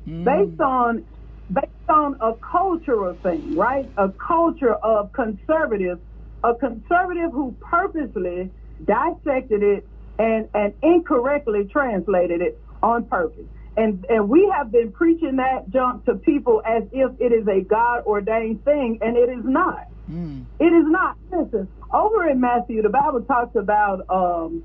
[0.06, 0.24] Mm.
[0.24, 1.04] based on
[1.52, 3.86] based on a cultural thing, right?
[3.96, 6.00] A culture of conservatives,
[6.42, 8.50] a conservative who purposely
[8.84, 9.86] dissected it
[10.18, 13.46] and and incorrectly translated it on purpose.
[13.76, 17.60] And and we have been preaching that junk to people as if it is a
[17.60, 19.86] God ordained thing, and it is not.
[20.10, 20.44] Mm.
[20.58, 21.16] It is not.
[21.30, 24.64] Listen, over in Matthew, the Bible talks about um,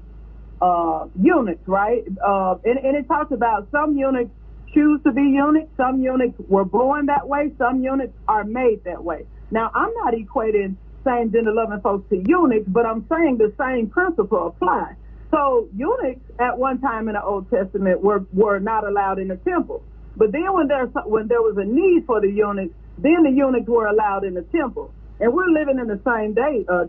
[0.61, 2.03] uh, eunuchs, right?
[2.25, 4.31] Uh, and, and it talks about some eunuchs
[4.73, 9.03] choose to be eunuchs, some eunuchs were born that way, some eunuchs are made that
[9.03, 9.25] way.
[9.49, 10.75] Now, I'm not equating
[11.05, 14.95] same gender loving folks to eunuchs, but I'm saying the same principle applies.
[15.31, 19.37] So eunuchs at one time in the Old Testament were, were not allowed in the
[19.37, 19.83] temple.
[20.17, 23.67] But then when there, when there was a need for the eunuchs, then the eunuchs
[23.67, 24.93] were allowed in the temple.
[25.19, 26.85] And we're living in the same day, uh.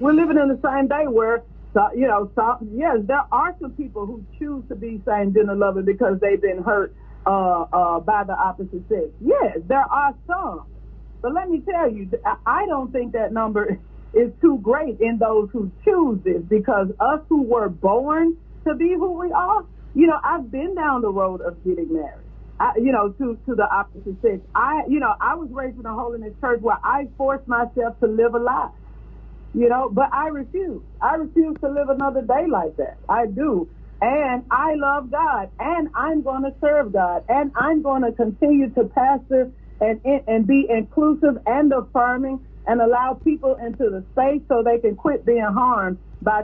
[0.00, 1.42] We're living in the same day where,
[1.94, 2.30] you know,
[2.72, 6.62] yes, there are some people who choose to be same gender loving because they've been
[6.62, 6.94] hurt
[7.26, 9.06] uh, uh, by the opposite sex.
[9.20, 10.66] Yes, there are some.
[11.22, 13.78] But let me tell you, I- don't think that number
[14.14, 18.34] is too great in those who choose this because us who were born
[18.68, 19.62] to be who we are,
[19.94, 22.26] you know, I've been down the road of getting married.
[22.60, 24.40] I, you know, to to the opposite sex.
[24.54, 28.08] I, you know, I was raised in a holiness church where I forced myself to
[28.08, 28.70] live a lie.
[29.54, 30.82] You know, but I refuse.
[31.02, 32.98] I refuse to live another day like that.
[33.08, 33.68] I do.
[34.02, 38.70] and I love God, and I'm going to serve God, and I'm going to continue
[38.74, 44.62] to pastor and and be inclusive and affirming, and allow people into the space so
[44.62, 46.42] they can quit being harmed by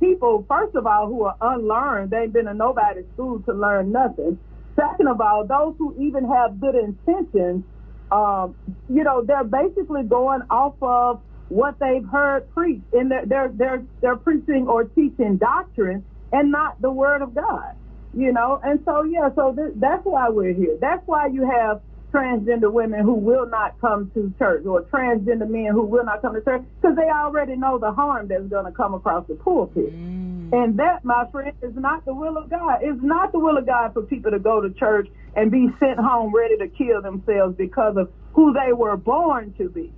[0.00, 0.44] people.
[0.48, 4.38] First of all, who are unlearned, they've been in nobody's school to learn nothing.
[4.76, 7.64] Second of all, those who even have good intentions,
[8.10, 8.54] um,
[8.88, 13.82] you know, they're basically going off of what they've heard preached, and they're they're they're,
[14.00, 17.74] they're preaching or teaching doctrine and not the word of God.
[18.16, 20.76] You know, and so yeah, so th- that's why we're here.
[20.80, 21.80] That's why you have
[22.14, 26.34] transgender women who will not come to church or transgender men who will not come
[26.34, 29.92] to church because they already know the harm that's going to come across the pulpit.
[29.92, 30.52] Mm.
[30.52, 32.78] And that, my friend, is not the will of God.
[32.82, 35.98] It's not the will of God for people to go to church and be sent
[35.98, 39.92] home ready to kill themselves because of who they were born to be.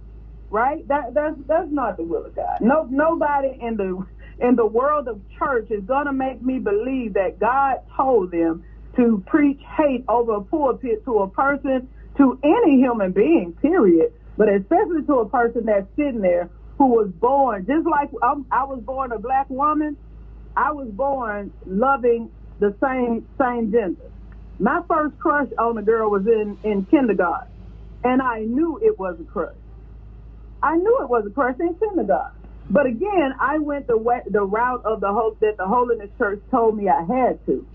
[0.48, 0.86] Right?
[0.88, 2.58] That that's that's not the will of God.
[2.60, 4.06] No nobody in the
[4.38, 8.64] in the world of church is going to make me believe that God told them
[8.96, 14.48] to preach hate over a pulpit to a person, to any human being, period, but
[14.48, 18.80] especially to a person that's sitting there who was born, just like I'm, I was
[18.84, 19.96] born a black woman,
[20.56, 24.10] I was born loving the same same gender.
[24.58, 27.48] My first crush on a girl was in, in kindergarten,
[28.04, 29.54] and I knew it was a crush.
[30.62, 32.32] I knew it was a crush in kindergarten.
[32.68, 36.40] But again, I went the way, the route of the hope that the Holiness Church
[36.50, 37.66] told me I had to.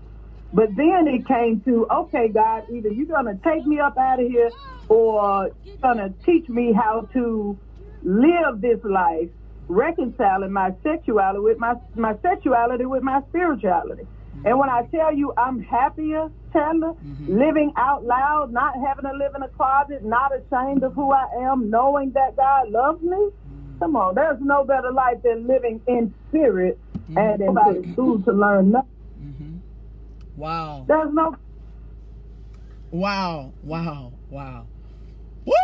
[0.52, 4.26] But then it came to, okay, God, either you're gonna take me up out of
[4.26, 4.50] here,
[4.88, 7.58] or you're gonna teach me how to
[8.02, 9.28] live this life,
[9.68, 14.06] reconciling my sexuality with my my sexuality with my spirituality.
[14.44, 17.38] And when I tell you I'm happier, Chandler, mm-hmm.
[17.38, 21.26] living out loud, not having to live in a closet, not ashamed of who I
[21.50, 23.30] am, knowing that God loves me,
[23.82, 26.78] Come on, there's no better life than living in spirit
[27.10, 27.18] mm-hmm.
[27.18, 28.88] and in school to learn nothing.
[30.36, 30.84] Wow.
[30.88, 31.36] There's no.
[32.90, 33.52] Wow!
[33.62, 34.12] Wow!
[34.30, 34.66] Wow!
[35.44, 35.54] Woo,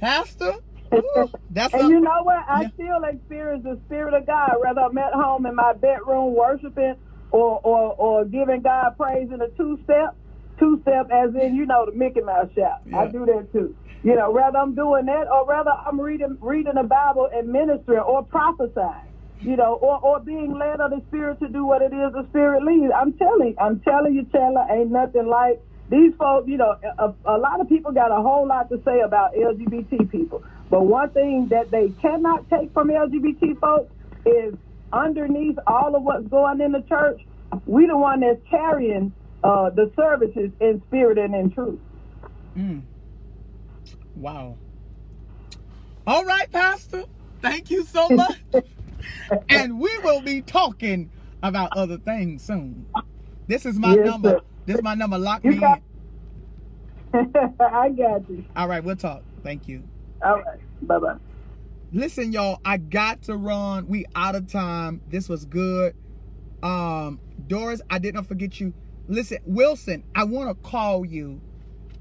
[0.00, 0.54] Pastor.
[0.92, 1.30] Woo.
[1.50, 2.44] That's and a, you know what?
[2.48, 2.68] I yeah.
[2.74, 6.94] still experience the spirit of God, whether I'm at home in my bedroom worshiping
[7.32, 10.16] or or or giving God praise in a two step.
[10.58, 12.80] Two step, as in you know the Mickey Mouse shout.
[12.86, 13.00] Yeah.
[13.00, 13.74] I do that too.
[14.02, 17.98] You know, rather I'm doing that or rather I'm reading reading the Bible and ministering
[17.98, 19.05] or prophesying.
[19.40, 22.26] You know, or, or being led of the Spirit to do what it is the
[22.30, 22.92] Spirit leads.
[22.96, 25.60] I'm telling, I'm telling you, Chandler, ain't nothing like
[25.90, 26.48] these folks.
[26.48, 30.10] You know, a, a lot of people got a whole lot to say about LGBT
[30.10, 33.92] people, but one thing that they cannot take from LGBT folks
[34.24, 34.54] is
[34.92, 37.20] underneath all of what's going in the church,
[37.66, 39.12] we the one that's carrying
[39.44, 41.78] uh, the services in spirit and in truth.
[42.56, 42.82] Mm.
[44.16, 44.56] Wow.
[46.06, 47.04] All right, Pastor.
[47.42, 48.38] Thank you so much.
[49.48, 51.10] And we will be talking
[51.42, 52.86] about other things soon.
[53.46, 54.30] This is my yes, number.
[54.30, 54.40] Sir.
[54.66, 55.18] This is my number.
[55.18, 55.78] Lock you me got-
[57.14, 57.32] in.
[57.60, 58.44] I got you.
[58.56, 59.22] All right, we'll talk.
[59.42, 59.82] Thank you.
[60.24, 60.58] All right.
[60.82, 61.16] Bye bye.
[61.92, 63.86] Listen, y'all, I got to run.
[63.86, 65.00] We out of time.
[65.08, 65.94] This was good.
[66.62, 68.74] Um, Doris, I did not forget you.
[69.08, 71.40] Listen, Wilson, I want to call you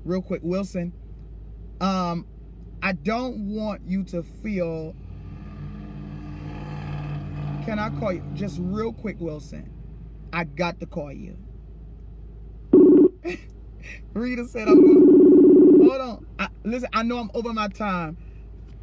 [0.04, 0.42] real quick.
[0.44, 0.92] Wilson,
[1.80, 2.26] um,
[2.82, 4.96] I don't want you to feel.
[7.66, 9.72] Can I call you just real quick, Wilson?
[10.32, 11.36] I got to call you.
[14.14, 15.90] Rita said I'm going.
[15.90, 16.26] Hold on.
[16.40, 18.18] I, listen, I know I'm over my time.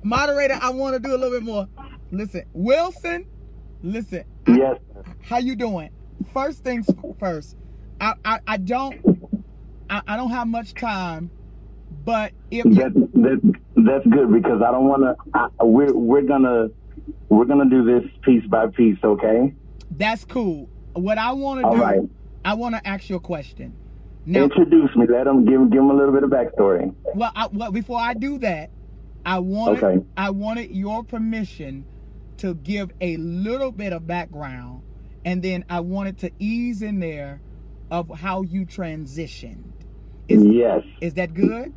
[0.02, 1.68] Moderator, I want to do a little bit more.
[2.10, 3.26] Listen, Wilson.
[3.82, 4.24] Listen.
[4.48, 4.78] Yes.
[4.96, 5.90] I, how you doing?
[6.32, 7.56] First things first.
[8.00, 9.00] I I, I don't
[9.88, 11.30] I, I don't have much time
[12.04, 13.40] but if that's, that's,
[13.76, 15.64] that's good because I don't want to.
[15.64, 16.68] We're we're gonna
[17.28, 19.54] we're gonna do this piece by piece, okay?
[19.90, 20.68] That's cool.
[20.94, 22.00] What I want to do, right.
[22.44, 23.74] I want to ask you a question.
[24.24, 25.06] Now, Introduce me.
[25.08, 26.94] Let them give give them a little bit of backstory.
[27.14, 28.70] Well, I, well, before I do that,
[29.24, 30.04] I wanted okay.
[30.16, 31.84] I wanted your permission
[32.38, 34.82] to give a little bit of background,
[35.24, 37.40] and then I wanted to ease in there
[37.90, 39.72] of how you transitioned.
[40.28, 40.82] Is, yes.
[41.00, 41.74] Is that good?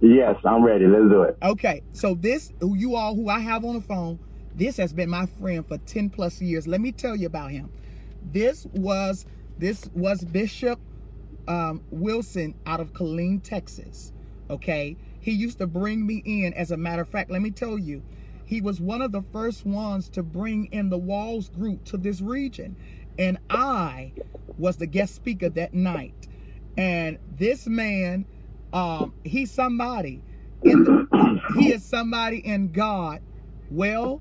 [0.00, 0.86] Yes, I'm ready.
[0.86, 1.36] Let's do it.
[1.42, 4.18] Okay, so this, you all who I have on the phone,
[4.54, 6.66] this has been my friend for 10 plus years.
[6.66, 7.70] Let me tell you about him.
[8.32, 9.26] This was
[9.58, 10.78] this was Bishop
[11.48, 14.12] um, Wilson out of Killeen, Texas.
[14.50, 16.54] Okay, he used to bring me in.
[16.54, 18.02] As a matter of fact, let me tell you,
[18.44, 22.20] he was one of the first ones to bring in the Walls group to this
[22.20, 22.76] region,
[23.18, 24.12] and I
[24.56, 26.28] was the guest speaker that night.
[26.76, 28.24] And this man
[28.72, 30.22] um, he's somebody.
[30.62, 33.20] The, he is somebody in God.
[33.70, 34.20] Well,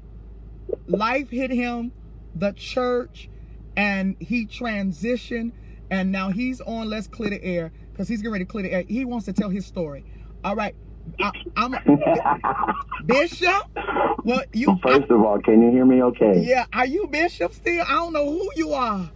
[0.88, 1.92] life hit him,
[2.36, 3.30] the church,
[3.76, 5.52] and he transitioned,
[5.90, 8.74] and now he's on Let's Clear the Air because he's getting ready to clear the
[8.74, 8.84] air.
[8.88, 10.06] He wants to tell his story.
[10.44, 10.76] All right,
[11.20, 11.76] I, I'm
[13.06, 13.64] Bishop.
[14.24, 16.44] Well, you First of all, can you hear me okay?
[16.46, 17.84] yeah, are you Bishop still?
[17.88, 19.10] I don't know who you are.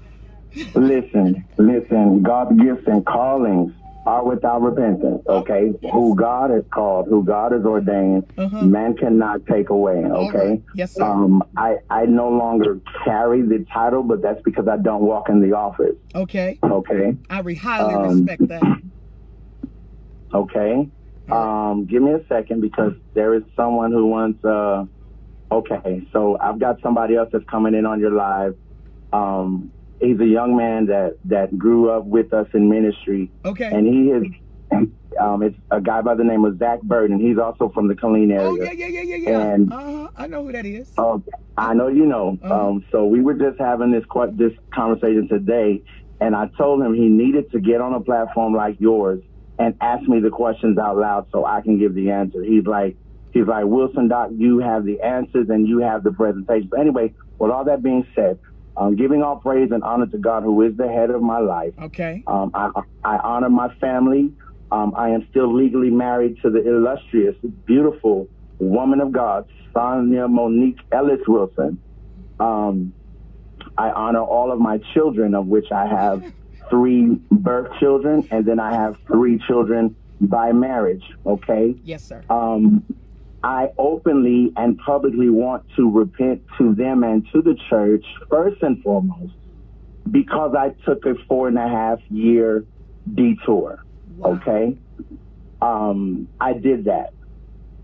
[0.73, 3.73] Listen, listen, God's gifts and callings
[4.06, 5.74] are without repentance, okay?
[5.82, 5.93] Yes.
[5.93, 8.64] Who God has called, who God has ordained, Uh-huh.
[8.66, 10.38] man cannot take away, okay?
[10.49, 10.64] right.
[10.76, 11.04] Yes, sir.
[11.04, 15.39] Um, I, I no longer carry the title, but that's because I don't walk in
[15.41, 17.16] the office, Okay, okay?
[17.30, 18.64] I re- highly Um, respect that.
[20.34, 20.88] Okay.
[21.30, 24.43] Um, give me a second because there is someone who wants.
[24.43, 24.86] Uh,
[25.52, 28.56] okay, so I've got somebody else that's coming in on your live.
[29.14, 29.72] Um,
[30.02, 33.66] he's a young man that that grew up with us in ministry, Okay.
[33.72, 34.24] and he is.
[35.20, 37.20] Um, it's a guy by the name of Zach Burton.
[37.20, 38.47] He's also from the Killeen area.
[38.47, 39.39] Oh yeah, yeah, yeah, yeah, yeah.
[39.54, 40.08] And- Uh huh.
[40.16, 40.89] I know who that is.
[40.97, 41.22] Oh,
[41.58, 42.39] I know you know.
[42.41, 42.70] Uh-huh.
[42.70, 44.06] Um, so we were just having this
[44.38, 45.84] this conversation today,
[46.22, 49.22] and I told him he needed to get on a platform like yours
[49.60, 52.41] and ask me the questions out loud so I can give the answer.
[52.41, 52.95] He's like,
[53.34, 56.70] he's like Wilson Doc, you have the answers and you have the presentation.
[56.72, 58.39] But anyway, with all that being said,
[58.78, 61.74] um, giving all praise and honor to God, who is the head of my life.
[61.80, 62.24] Okay.
[62.28, 62.69] Um, I,
[63.03, 64.34] I honor my family.
[64.72, 68.28] Um, I am still legally married to the illustrious, beautiful
[68.59, 71.82] woman of God, Sonia Monique Ellis Wilson.
[72.39, 72.93] Um,
[73.78, 76.24] I honor all of my children, of which I have
[76.69, 81.03] three birth children, and then I have three children by marriage.
[81.26, 81.76] Okay.
[81.84, 82.24] Yes, sir.
[82.30, 82.86] Um,
[83.43, 88.81] I openly and publicly want to repent to them and to the church, first and
[88.83, 89.33] foremost,
[90.09, 92.65] because I took a four and a half year
[93.13, 93.79] detour.
[94.23, 94.77] Okay.
[95.61, 97.13] Um, I did that.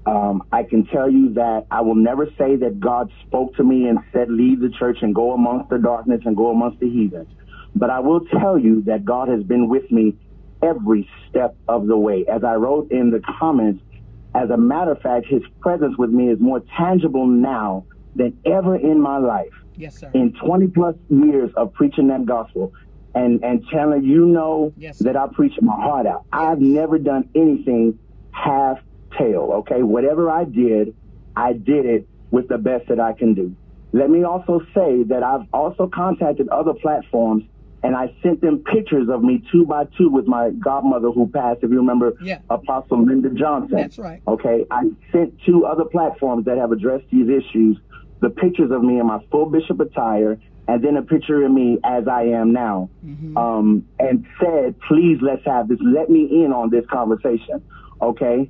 [0.05, 3.87] Um, I can tell you that I will never say that God spoke to me
[3.87, 7.27] and said, leave the church and go amongst the darkness and go amongst the heathens.
[7.75, 10.15] But I will tell you that God has been with me
[10.63, 12.25] every step of the way.
[12.31, 13.83] As I wrote in the comments,
[14.35, 18.75] as a matter of fact, his presence with me is more tangible now than ever
[18.75, 20.09] in my life Yes, sir.
[20.13, 22.73] in 20 plus years of preaching that gospel.
[23.15, 24.99] And, and Chandler, you know Yes.
[24.99, 26.25] that I preach my heart out.
[26.31, 27.97] I've never done anything
[28.31, 28.77] half
[29.17, 29.81] tail, okay?
[29.81, 30.95] Whatever I did,
[31.35, 33.55] I did it with the best that I can do.
[33.93, 37.43] Let me also say that I've also contacted other platforms
[37.83, 41.59] and I sent them pictures of me two by two with my godmother who passed,
[41.63, 42.39] if you remember, Yeah.
[42.49, 43.77] Apostle Linda Johnson.
[43.77, 44.21] That's right.
[44.27, 47.77] Okay, I sent two other platforms that have addressed these issues
[48.19, 51.77] the pictures of me in my full bishop attire, and then a picture of me
[51.83, 52.89] as I am now,
[53.37, 55.79] um, and said, "Please, let's have this.
[55.81, 57.61] Let me in on this conversation."
[58.01, 58.49] Okay,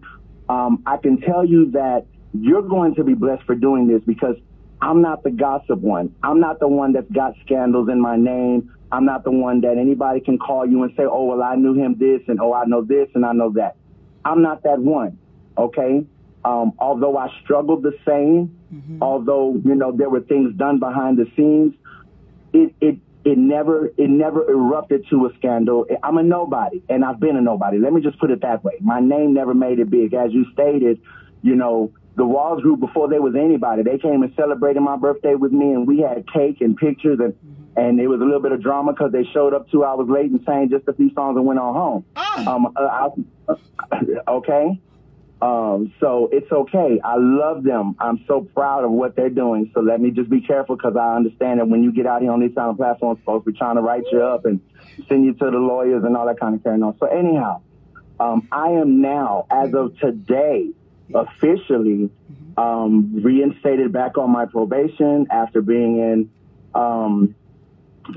[0.49, 4.35] um, I can tell you that you're going to be blessed for doing this because
[4.81, 6.13] I'm not the gossip one.
[6.23, 8.71] I'm not the one that's got scandals in my name.
[8.91, 11.73] I'm not the one that anybody can call you and say, "Oh, well, I knew
[11.73, 13.75] him this, and oh, I know this, and I know that."
[14.23, 15.17] I'm not that one.
[15.57, 16.05] Okay.
[16.45, 18.57] Um, although I struggled the same,
[19.01, 21.73] although you know there were things done behind the scenes,
[22.53, 25.85] it it it never it never erupted to a scandal.
[26.03, 27.77] I'm a nobody, and I've been a nobody.
[27.79, 28.73] Let me just put it that way.
[28.79, 31.01] My name never made it big, as you stated.
[31.41, 35.35] You know, the Walls Group before there was anybody, they came and celebrated my birthday
[35.35, 37.33] with me, and we had cake and pictures, and
[37.77, 40.31] and it was a little bit of drama because they showed up two hours late
[40.31, 42.05] and sang just a few songs and went on home.
[42.15, 42.53] Ah.
[42.53, 43.09] Um, uh,
[43.49, 44.81] I, okay.
[45.39, 46.99] Um, so it's okay.
[47.05, 47.95] I love them.
[47.99, 49.69] I'm so proud of what they're doing.
[49.75, 52.31] So let me just be careful because I understand that when you get out here
[52.31, 54.59] on these kind of platforms, folks be trying to write you up and
[55.07, 56.97] send you to the lawyers and all that kind of carrying on.
[56.97, 57.61] So anyhow,
[58.19, 60.71] um, I am now, as of today,
[61.13, 62.09] officially
[62.57, 66.31] um, reinstated back on my probation after being in
[66.73, 67.35] um,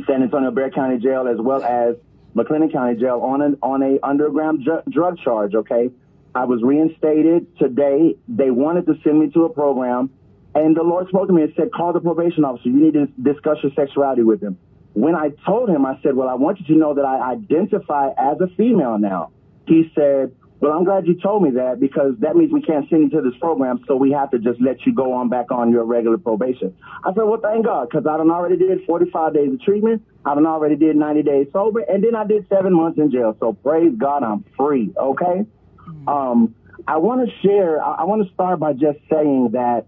[0.07, 1.97] San Antonio Bexar County Jail as well as
[2.35, 5.55] McLennan County Jail on an on a underground dr- drug charge.
[5.55, 5.91] Okay,
[6.35, 8.17] I was reinstated today.
[8.29, 10.11] They wanted to send me to a program,
[10.55, 12.69] and the Lord spoke to me and said, "Call the probation officer.
[12.69, 14.59] You need to discuss your sexuality with him."
[14.93, 18.11] When I told him, I said, "Well, I want you to know that I identify
[18.17, 19.31] as a female now."
[19.67, 23.03] He said, "Well, I'm glad you told me that because that means we can't send
[23.03, 25.71] you to this program, so we have to just let you go on back on
[25.71, 29.53] your regular probation." I said, "Well, thank God, because I done already did 45 days
[29.53, 30.03] of treatment.
[30.25, 33.37] I done already did 90 days sober, and then I did seven months in jail.
[33.41, 35.47] So praise God, I'm free." Okay.
[36.07, 36.55] Um,
[36.87, 37.83] I want to share.
[37.83, 39.87] I, I want to start by just saying that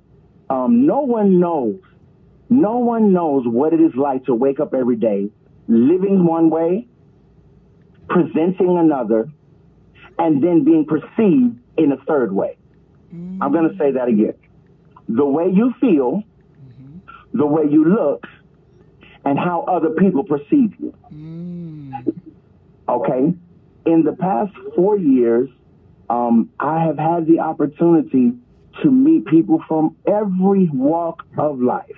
[0.51, 1.81] um, no one knows,
[2.51, 5.31] no one knows what it is like to wake up every day,
[5.66, 6.87] living one way,
[8.09, 9.31] presenting another,
[10.19, 12.57] and then being perceived in a third way.
[13.43, 14.35] I'm going to say that again.
[15.09, 16.23] The way you feel,
[17.35, 18.27] the way you look,
[19.25, 20.95] and how other people perceive you.
[22.89, 23.35] Okay?
[23.85, 25.49] In the past four years,
[26.09, 28.33] um, I have had the opportunity
[28.83, 31.97] to meet people from every walk of life.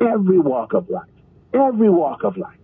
[0.00, 1.08] Every walk of life.
[1.52, 2.58] Every walk of life.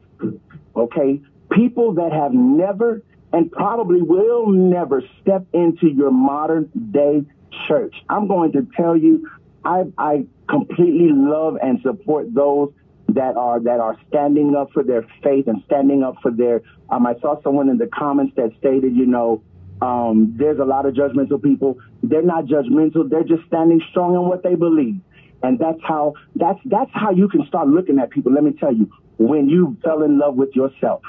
[0.77, 1.21] Okay?
[1.51, 3.03] People that have never
[3.33, 7.25] and probably will never step into your modern day
[7.69, 7.95] church.
[8.09, 9.29] I'm going to tell you,
[9.65, 12.73] I, I completely love and support those
[13.15, 16.63] that are that are standing up for their faith and standing up for their.
[16.91, 19.43] Um, I saw someone in the comments that stated, you know,
[19.83, 21.79] um, there's a lot of judgmental people.
[22.03, 23.09] They're not judgmental.
[23.09, 25.01] They're just standing strong in what they believe,
[25.43, 28.33] and that's how that's that's how you can start looking at people.
[28.33, 31.03] Let me tell you, when you fell in love with yourself.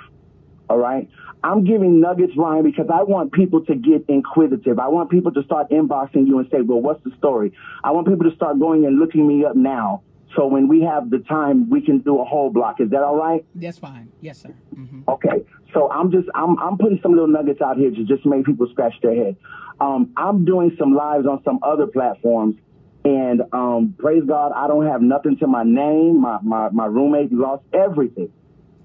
[0.71, 1.09] All right.
[1.43, 4.79] I'm giving nuggets, Ryan, because I want people to get inquisitive.
[4.79, 7.51] I want people to start inboxing you and say, well, what's the story?
[7.83, 10.01] I want people to start going and looking me up now.
[10.33, 12.79] So when we have the time, we can do a whole block.
[12.79, 13.45] Is that all right?
[13.53, 14.13] That's fine.
[14.21, 14.53] Yes, sir.
[14.73, 15.45] hmm Okay.
[15.73, 18.67] So I'm just I'm I'm putting some little nuggets out here to just make people
[18.71, 19.35] scratch their head.
[19.81, 22.55] Um, I'm doing some lives on some other platforms,
[23.03, 26.21] and um, praise God, I don't have nothing to my name.
[26.21, 28.31] My my my roommate lost everything,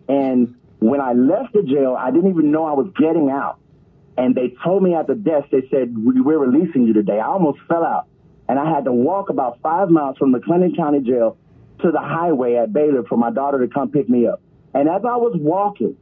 [0.08, 3.58] and when I left the jail, I didn't even know I was getting out.
[4.16, 7.20] And they told me at the desk, they said, "We- we're releasing you today.
[7.20, 8.04] I almost fell out.
[8.48, 11.36] And I had to walk about five miles from the Clinton County Jail
[11.80, 14.40] to the highway at Baylor for my daughter to come pick me up.
[14.72, 15.96] And as I was walking,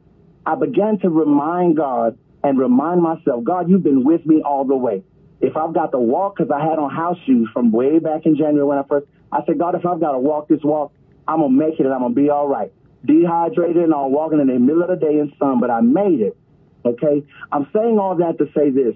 [0.45, 4.75] I began to remind God and remind myself, God, you've been with me all the
[4.75, 5.03] way.
[5.41, 8.35] If I've got to walk, because I had on house shoes from way back in
[8.35, 10.93] January when I first, I said, God, if I've got to walk this walk,
[11.27, 12.71] I'm going to make it and I'm going to be all right.
[13.05, 16.21] Dehydrated and all walking in the middle of the day in sun, but I made
[16.21, 16.37] it.
[16.83, 17.23] Okay.
[17.51, 18.95] I'm saying all that to say this.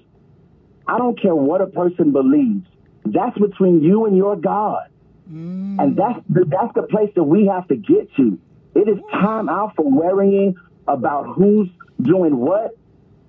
[0.88, 2.66] I don't care what a person believes.
[3.06, 4.90] That's between you and your God.
[5.32, 5.80] Mm.
[5.80, 8.40] And that's the, that's the place that we have to get to.
[8.76, 10.56] It is time out for worrying
[10.88, 11.70] about who's
[12.02, 12.78] doing what.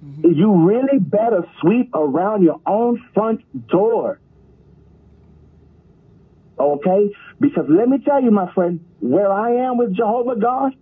[0.04, 0.32] Mm-hmm.
[0.32, 4.20] You really better sweep around your own front door.
[6.60, 7.14] Okay?
[7.40, 10.72] Because let me tell you, my friend, where I am with Jehovah God,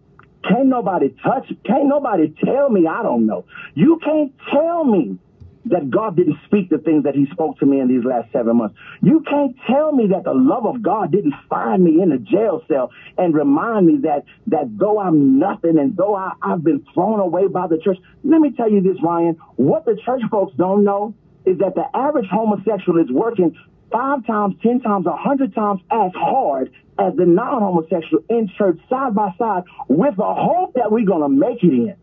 [0.48, 3.44] can't nobody touch, can't nobody tell me I don't know.
[3.74, 5.18] You can't tell me
[5.66, 8.56] that God didn't speak the things that he spoke to me in these last seven
[8.56, 8.76] months.
[9.02, 12.62] You can't tell me that the love of God didn't find me in a jail
[12.68, 17.20] cell and remind me that, that though I'm nothing and though I, I've been thrown
[17.20, 20.84] away by the church, let me tell you this, Ryan, what the church folks don't
[20.84, 21.14] know
[21.44, 23.56] is that the average homosexual is working
[23.90, 29.14] five times, ten times, a hundred times as hard as the non-homosexual in church side
[29.14, 31.96] by side with the hope that we're going to make it in.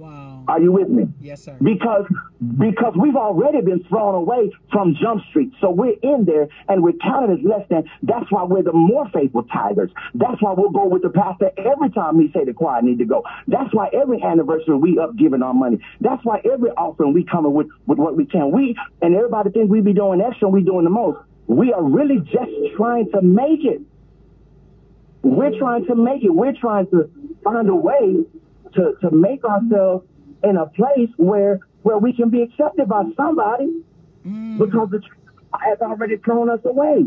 [0.00, 0.44] Wow.
[0.48, 1.04] Are you with me?
[1.20, 1.58] Yes, sir.
[1.60, 2.06] because
[2.56, 5.52] because we've already been thrown away from Jump Street.
[5.60, 7.84] So we're in there and we're counted as less than.
[8.02, 9.90] That's why we're the more faithful tithers.
[10.14, 13.04] That's why we'll go with the pastor every time we say the choir need to
[13.04, 13.24] go.
[13.46, 15.78] That's why every anniversary we up giving our money.
[16.00, 18.52] That's why every offering we coming with with what we can.
[18.52, 20.48] We and everybody think we be doing extra.
[20.48, 21.18] We doing the most.
[21.46, 23.82] We are really just trying to make it.
[25.20, 26.30] We're trying to make it.
[26.30, 27.10] We're trying to
[27.44, 28.24] find a way
[28.74, 30.06] to, to make ourselves
[30.42, 33.82] in a place where where we can be accepted by somebody
[34.26, 34.58] mm.
[34.58, 35.18] because the church
[35.58, 37.06] has already thrown us away.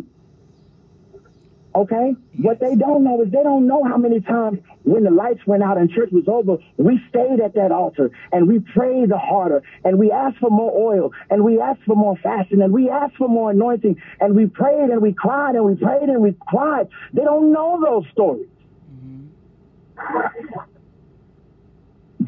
[1.76, 2.16] Okay?
[2.38, 5.64] What they don't know is they don't know how many times when the lights went
[5.64, 9.64] out and church was over, we stayed at that altar and we prayed the harder
[9.84, 13.16] and we asked for more oil and we asked for more fasting and we asked
[13.16, 16.88] for more anointing and we prayed and we cried and we prayed and we cried.
[17.14, 18.48] They don't know those stories.
[18.94, 20.60] Mm-hmm.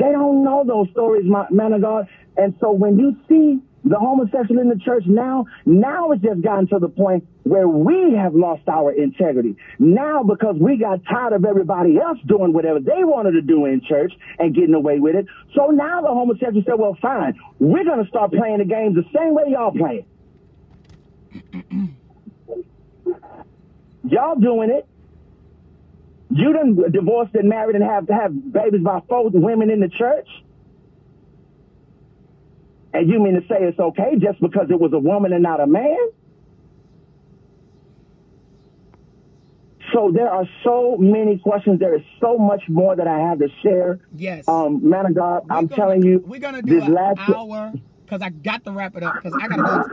[0.06, 2.08] They don't know those stories, my, man of God.
[2.38, 6.68] And so when you see the homosexual in the church now, now it's just gotten
[6.68, 9.56] to the point where we have lost our integrity.
[9.80, 13.82] Now because we got tired of everybody else doing whatever they wanted to do in
[13.82, 15.26] church and getting away with it.
[15.56, 19.06] So now the homosexuals said, well, fine, we're going to start playing the games the
[19.18, 20.06] same way y'all play
[21.34, 21.66] it.
[24.04, 24.88] y'all doing it.
[26.36, 29.88] You done divorced and married and have to have babies by four women in the
[29.88, 30.28] church?
[32.94, 35.62] And you mean to say it's okay just because it was a woman and not
[35.62, 35.96] a man?
[39.94, 41.80] So there are so many questions.
[41.80, 44.00] There is so much more that I have to share.
[44.14, 44.46] Yes.
[44.50, 47.30] Um, man of God, We're I'm gonna- telling you, we're gonna do this an last
[47.30, 47.72] hour
[48.04, 49.84] because I got to wrap it up because I gotta go.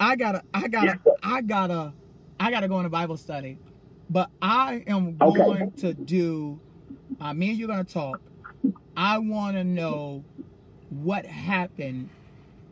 [0.00, 1.92] I gotta, I gotta, I gotta,
[2.40, 3.58] I gotta go in a Bible study.
[4.10, 5.38] But I am Okay.
[5.38, 6.60] going to do.
[7.20, 8.20] Uh, me and you're gonna talk.
[8.96, 10.24] I want to know
[10.88, 12.10] what happened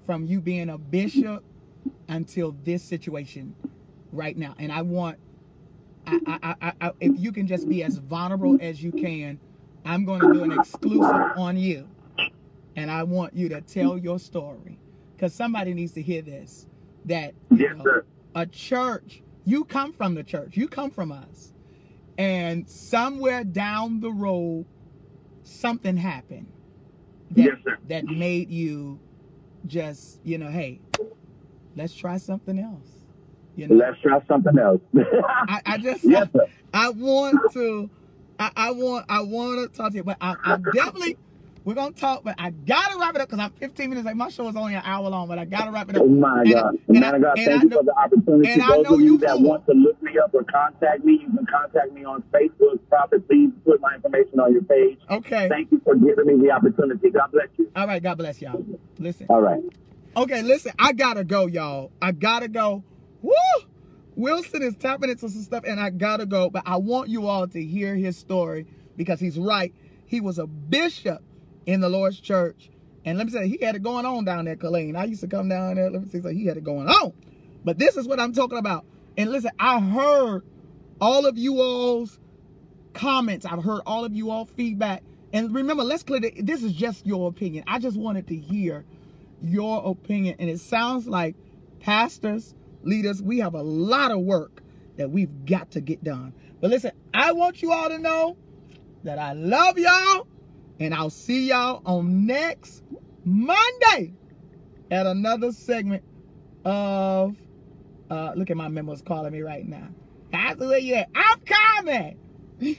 [0.07, 1.45] from you being a bishop
[2.09, 3.57] until this situation
[4.13, 5.19] right now, and I want
[6.07, 9.41] I, I, I, I, if you can just be as vulnerable as you can,
[9.85, 11.91] I'm going to do an exclusive on you,
[12.77, 14.81] and I want you to tell your story
[15.17, 16.67] because somebody needs to hear this.
[17.05, 17.93] That Yes, know,
[18.35, 21.53] a church, you come from the church, you come from us,
[22.19, 24.67] and somewhere down the road,
[25.43, 26.47] something happened
[27.33, 29.01] that, Yes, that made you
[29.67, 30.81] just, you know, hey,
[31.77, 32.89] let's try something else.
[33.57, 34.81] You know, Let's try something else.
[35.23, 36.47] I, I just Yes, sir.
[36.73, 37.91] I want to
[38.39, 41.19] I, I want I want to talk to you, but I, I definitely
[41.65, 44.17] we're gonna talk, but I gotta wrap it up because I'm 15 minutes late.
[44.17, 46.03] My show is only an hour long, but I gotta wrap it up.
[46.03, 46.75] Oh my God.
[46.89, 48.51] and Man I- God, and thank I you know- for the opportunity.
[48.51, 51.05] and I Those know of you you that want to look me up or contact
[51.05, 52.79] me, you can contact me on Facebook.
[52.89, 54.99] Prophet, please put my information on your page.
[55.11, 55.49] Okay.
[55.49, 57.11] Thank you for giving me the opportunity.
[57.11, 57.71] God bless you.
[57.77, 58.65] All right, God bless y'all.
[58.99, 59.27] Listen.
[59.31, 59.63] All right.
[60.17, 61.91] Okay, listen, I gotta go, y'all.
[62.03, 62.83] I gotta go.
[63.23, 63.33] Woo!
[64.15, 66.51] Wilson is tapping into some stuff, and I gotta go.
[66.51, 68.67] But I want you all to hear his story
[68.97, 69.73] because he's right.
[70.05, 71.23] He was a bishop
[71.67, 72.71] in the Lord's church.
[73.05, 74.97] And let me say, he had it going on down there, Killeen.
[74.97, 75.91] I used to come down there.
[75.91, 77.13] Let me say, so he had it going on.
[77.65, 78.85] But this is what I'm talking about.
[79.17, 80.45] And listen, I heard
[81.01, 82.19] all of you all's
[82.95, 83.45] comments.
[83.45, 85.03] I've heard all of you all feedback.
[85.33, 87.65] And remember, let's clear that this is just your opinion.
[87.67, 88.85] I just wanted to hear
[89.43, 90.37] your opinion.
[90.39, 91.35] And it sounds like
[91.81, 94.63] pastors, leaders, we have a lot of work
[94.97, 96.33] that we've got to get done.
[96.61, 98.37] But listen, I want you all to know
[99.05, 100.29] that I love y'all.
[100.83, 102.83] And I'll see y'all on next
[103.25, 104.13] Monday
[104.91, 106.03] at another segment
[106.65, 107.37] of
[108.11, 109.89] uh look at my memos calling me right now.
[110.33, 111.09] That's where you at.
[111.15, 112.19] I'm coming.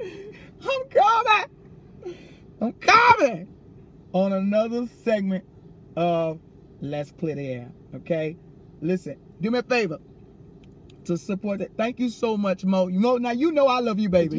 [0.00, 2.16] I'm coming.
[2.60, 3.48] I'm coming
[4.12, 5.44] on another segment
[5.96, 6.40] of
[6.80, 7.72] Let's Clear the Air.
[7.94, 8.36] Okay?
[8.80, 9.98] Listen, do me a favor
[11.04, 11.72] to support it.
[11.76, 12.88] Thank you so much, Mo.
[12.88, 14.38] You know now you know I love you, baby.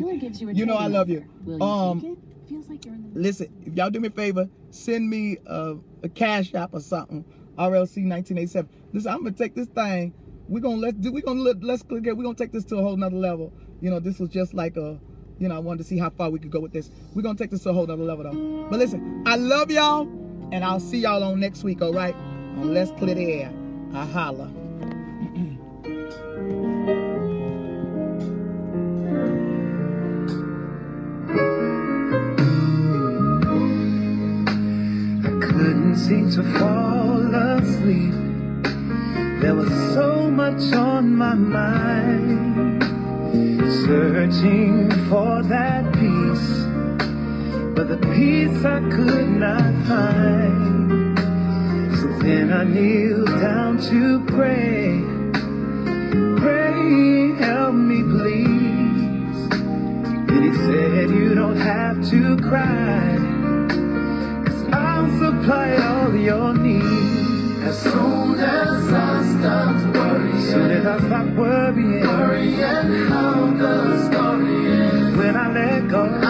[0.54, 1.26] you know I love you.
[1.62, 2.18] Um?
[2.50, 5.76] Feels like you're in the Listen, if y'all do me a favor, send me a,
[6.02, 7.24] a cash app or something.
[7.60, 8.68] RLC 1987.
[8.92, 10.14] Listen, I'm gonna take this thing.
[10.48, 11.12] We're gonna let's do.
[11.12, 12.18] We're gonna let, let's click it.
[12.18, 13.54] We're gonna take this to a whole nother level.
[13.82, 15.00] You know, this was just like a.
[15.38, 16.90] You know, I wanted to see how far we could go with this.
[17.14, 18.68] We're gonna take this to a whole nother level though.
[18.68, 20.02] But listen, I love y'all,
[20.52, 21.84] and I'll see y'all on next week.
[21.84, 22.16] All right?
[22.16, 23.54] On Let's Clear the Air.
[23.94, 24.52] I holla.
[36.00, 38.14] couldn't seem to fall asleep.
[39.42, 42.84] There was so much on my mind,
[43.86, 46.66] searching for that peace,
[47.76, 51.18] but the peace I could not find.
[52.00, 55.02] So then I kneeled down to pray,
[56.40, 59.38] pray, help me please.
[60.32, 63.29] And he said, You don't have to cry
[65.40, 67.64] supply all your needs.
[67.64, 74.72] As soon as I start worrying, soon as I stop worrying, worrying how the story
[74.72, 75.18] ends.
[75.18, 76.29] When I let go.